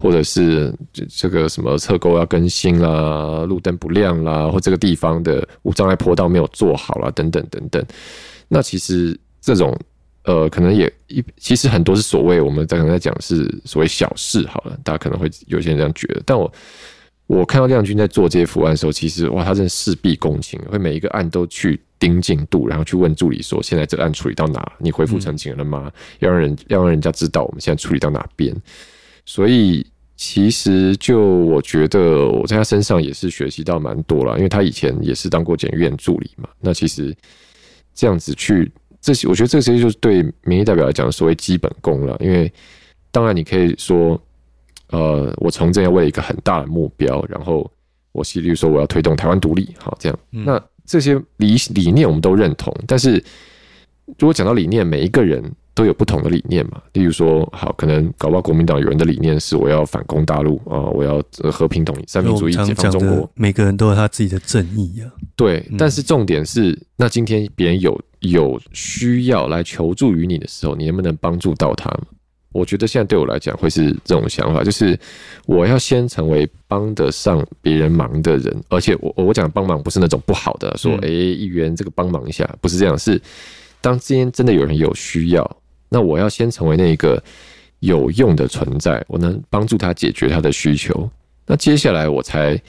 [0.00, 7.84] 或者是这这个什么侧沟要更新啦，路灯不亮啦，或这个地方的无障碍坡道没有做好啦，等等等等，
[8.48, 9.78] 那其实这种。
[10.26, 16.20] 呃，可能也一其实很多是所谓我们在刚才讲是所谓小事好了，大家可能会有些人这样觉得。
[16.26, 16.52] 但我
[17.28, 24.72] 我看到亮君在做这些伏案的时候，其实哇，他真的事必躬亲，会每一个案都去盯进度，然后去问助理说：现在这个案处理到哪？
[24.80, 25.92] 你回复澄清了吗？
[26.18, 28.52] 要让人要让人家知道我们现在处理到哪边。
[29.24, 36.48] 所以其实就我觉得我在他身上也是学习到蛮多了，因为他以前也是当过检院助理嘛。
[36.60, 37.16] 那其实
[37.94, 38.68] 这样子去。
[39.06, 42.52] 这些我觉得这些就是对民意代表来讲所谓基本功了，因为
[43.12, 44.20] 当然你可以说，
[44.88, 47.70] 呃，我从政要为了一个很大的目标，然后
[48.10, 53.22] 我是例如说我要推动台湾独立，好这样，那这些理理念我们都认同，但是
[54.18, 55.40] 如果讲到理念，每一个人。
[55.76, 61.22] 都有不同的理念嘛，例如说，好，可能搞不好国民党有人的理念是我要反攻大陆啊，我要
[61.52, 63.30] 和平统一、三民主义、解放中国。
[63.34, 65.12] 每个人都有他自己的正义啊。
[65.36, 71.94] 对，但是重点是，那今天别人有有需要来求助于你的时候，你能不能帮助到他？
[72.52, 74.98] 我觉得现在对我来讲会是这种想法，就是
[75.44, 83.20] 我要先成为帮得上别人忙的人，而且我我讲帮忙不是那种不好的，说哎议员这个帮忙一下，不是这样，是
[83.82, 85.56] 当今天真的有人有需要。
[85.88, 87.22] 那我要先成为那个
[87.80, 91.08] 有用的存在，我能帮助他解决他的需求。
[91.46, 92.60] 那接下来我才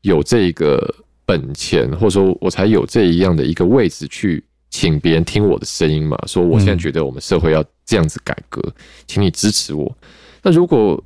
[0.00, 0.82] 有这个
[1.26, 6.16] 本钱，或者说我才有这一样的一个位置去请别人听我的声音嘛？
[6.26, 8.62] 说我现在觉得我们社会要这样子改革，
[9.06, 9.94] 请你支持我。
[10.42, 11.02] 那如果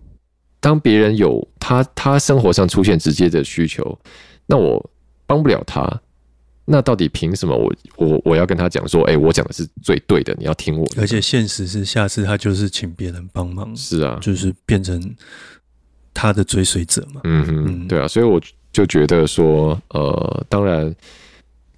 [0.61, 3.99] 当别人有他他生活上出现直接的需求，
[4.47, 4.91] 那我
[5.27, 5.85] 帮不了他。
[6.69, 10.85] 那到底凭什么我我我要跟他讲说，哎，我讲的是最对的，你要听我。
[10.99, 15.15] 而且现实是，下次他就是请别人帮忙，是啊，就是变成
[16.13, 17.21] 他的追随者嘛。
[17.23, 18.41] 嗯哼，对啊，所以我
[18.73, 20.93] 就觉得说，呃，当然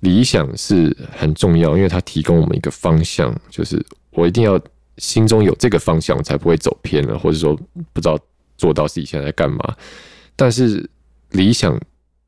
[0.01, 4.59] 理想是很重要，因为它提供我们一个方向，就是我一定要
[4.97, 7.55] 心中有这个方向，才不会走偏了，或者说
[7.93, 8.19] 不知道
[8.57, 9.77] 做到自己现在在干嘛。
[10.35, 10.89] 但是
[11.33, 11.79] 理想。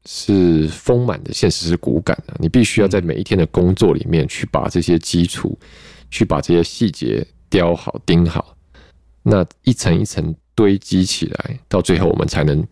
[0.07, 2.35] 是丰满的，现实是骨感的。
[2.39, 5.59] 你必须要在每一天的工作里面去把这些基础，
[6.11, 8.57] 去把这些细节雕好、钉好，
[9.23, 12.67] 那一层一层堆积起来，到最后我们才能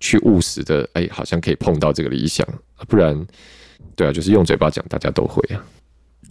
[0.00, 2.46] 去务实的，哎，好像可以碰到这个理想。
[2.88, 3.26] 不然，
[3.94, 5.64] 对啊，就是用嘴巴讲，大家都会啊。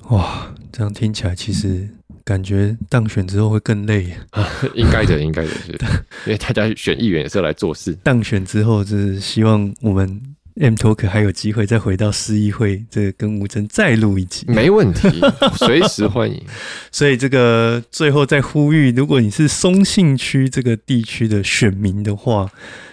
[0.10, 1.88] 哇，这样听起来其实
[2.26, 4.50] 感觉当选之后会更累啊。
[4.74, 5.72] 应该的，应该的是，
[6.26, 7.94] 因为大家选议员也是来做事。
[8.04, 10.31] 当选之后，就是希望我们。
[10.56, 15.10] M Talk 还有机会再回到市议会，这个跟吴征再录一集，没问题，
[15.56, 16.44] 随时欢迎。
[16.92, 22.50] 所以这个最后再呼吁，如果你是松信区这个地区的选民的话，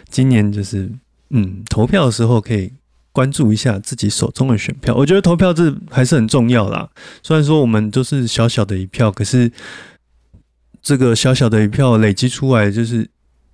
[0.08, 0.90] 今年就是
[1.30, 2.72] 嗯投票的时候可以
[3.10, 4.94] 关注一下自己手中的选票。
[4.94, 6.88] 我觉得投票这还是很重要啦。
[7.22, 9.50] 虽然说我们都是小小的一票，可是
[10.80, 13.10] 这个小小的一票累积出来，就是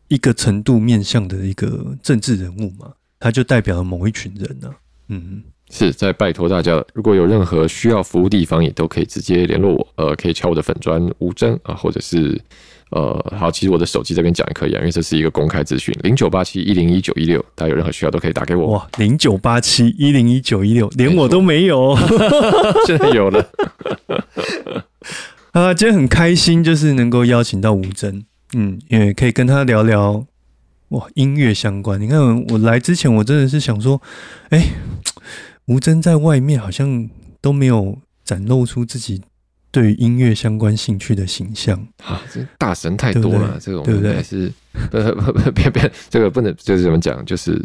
[0.08, 2.92] 一个程度面向的一个政治人物嘛。
[3.24, 4.70] 他就代表了某一群人呢，
[5.08, 12.38] 嗯，是在拜托大家，如果有任何需要服务地方，也都可以直接联络我，呃，可以敲我的粉砖吴征啊，或者是
[12.90, 18.72] 呃，好，其实我的手机这边讲也可以啊，因为这是一个公开资讯，零九八七一零一九一六，大家有任何需要都可以打给我。
[18.72, 21.96] 哇，零九八七一零一九一六，连我都没有，
[22.86, 23.48] 现在有了。
[25.52, 28.22] 啊，今天很开心，就是能够邀请到吴征，
[28.54, 30.26] 嗯，因为可以跟他聊聊。
[30.94, 34.00] 哇，音乐相关，你看我来之前，我真的是想说，
[34.50, 34.68] 哎，
[35.66, 39.22] 吴真在外面好像都没有展露出自己
[39.74, 44.14] 对于音乐相关兴趣的形象啊，这大神太多了，这种对不对？
[44.14, 44.52] 还是
[44.88, 47.60] 不不不别别，这个不能就是怎么讲，就是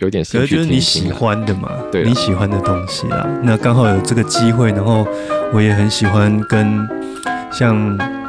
[0.00, 3.26] 有点兴趣，就是你喜欢的嘛，对，你喜欢的东西啦。
[3.42, 5.08] 那刚好有这个机会，然后
[5.54, 6.86] 我也很喜欢跟。
[7.52, 7.74] 像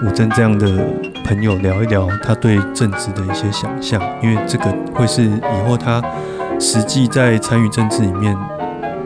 [0.05, 0.87] 武真这样的
[1.25, 6.01] 朋友聊一聊他对政治的一些想象，因为这个会是以后他
[6.61, 8.37] 实际在参与政治里面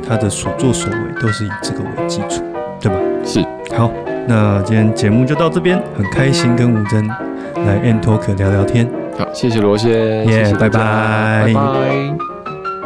[0.08, 2.44] 他的所作所为都是以这个为基础，
[2.80, 3.00] 对吧？
[3.26, 3.42] 是。
[3.76, 3.92] 好，
[4.32, 8.90] 那今天节目就到这边，很开心跟吴真来 N Talk 聊聊天。
[9.20, 9.92] 好，谢谢罗先，
[10.26, 12.16] 耶，拜拜，拜拜。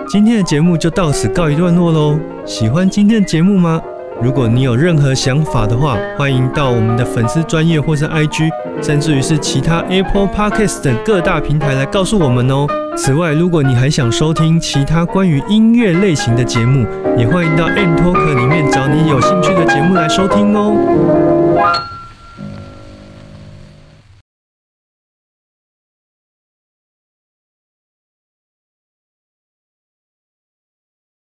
[0.08, 2.18] 今天的节目就到此告一段落喽。
[2.46, 3.80] 喜欢今天的节目吗？
[4.20, 8.50] 如果你有任何想法的话，欢迎到我们的粉丝专业或是 IG，
[8.82, 12.66] 甚至于是其他 Apple Podcast 等各大平台来告诉我们哦。
[12.98, 21.25] 此外，如果你还想收听其他关于音乐类型的节目，也欢迎到 N Talk 里面找你有兴趣的节目来收听哦。
[21.66, 21.95] Yeah.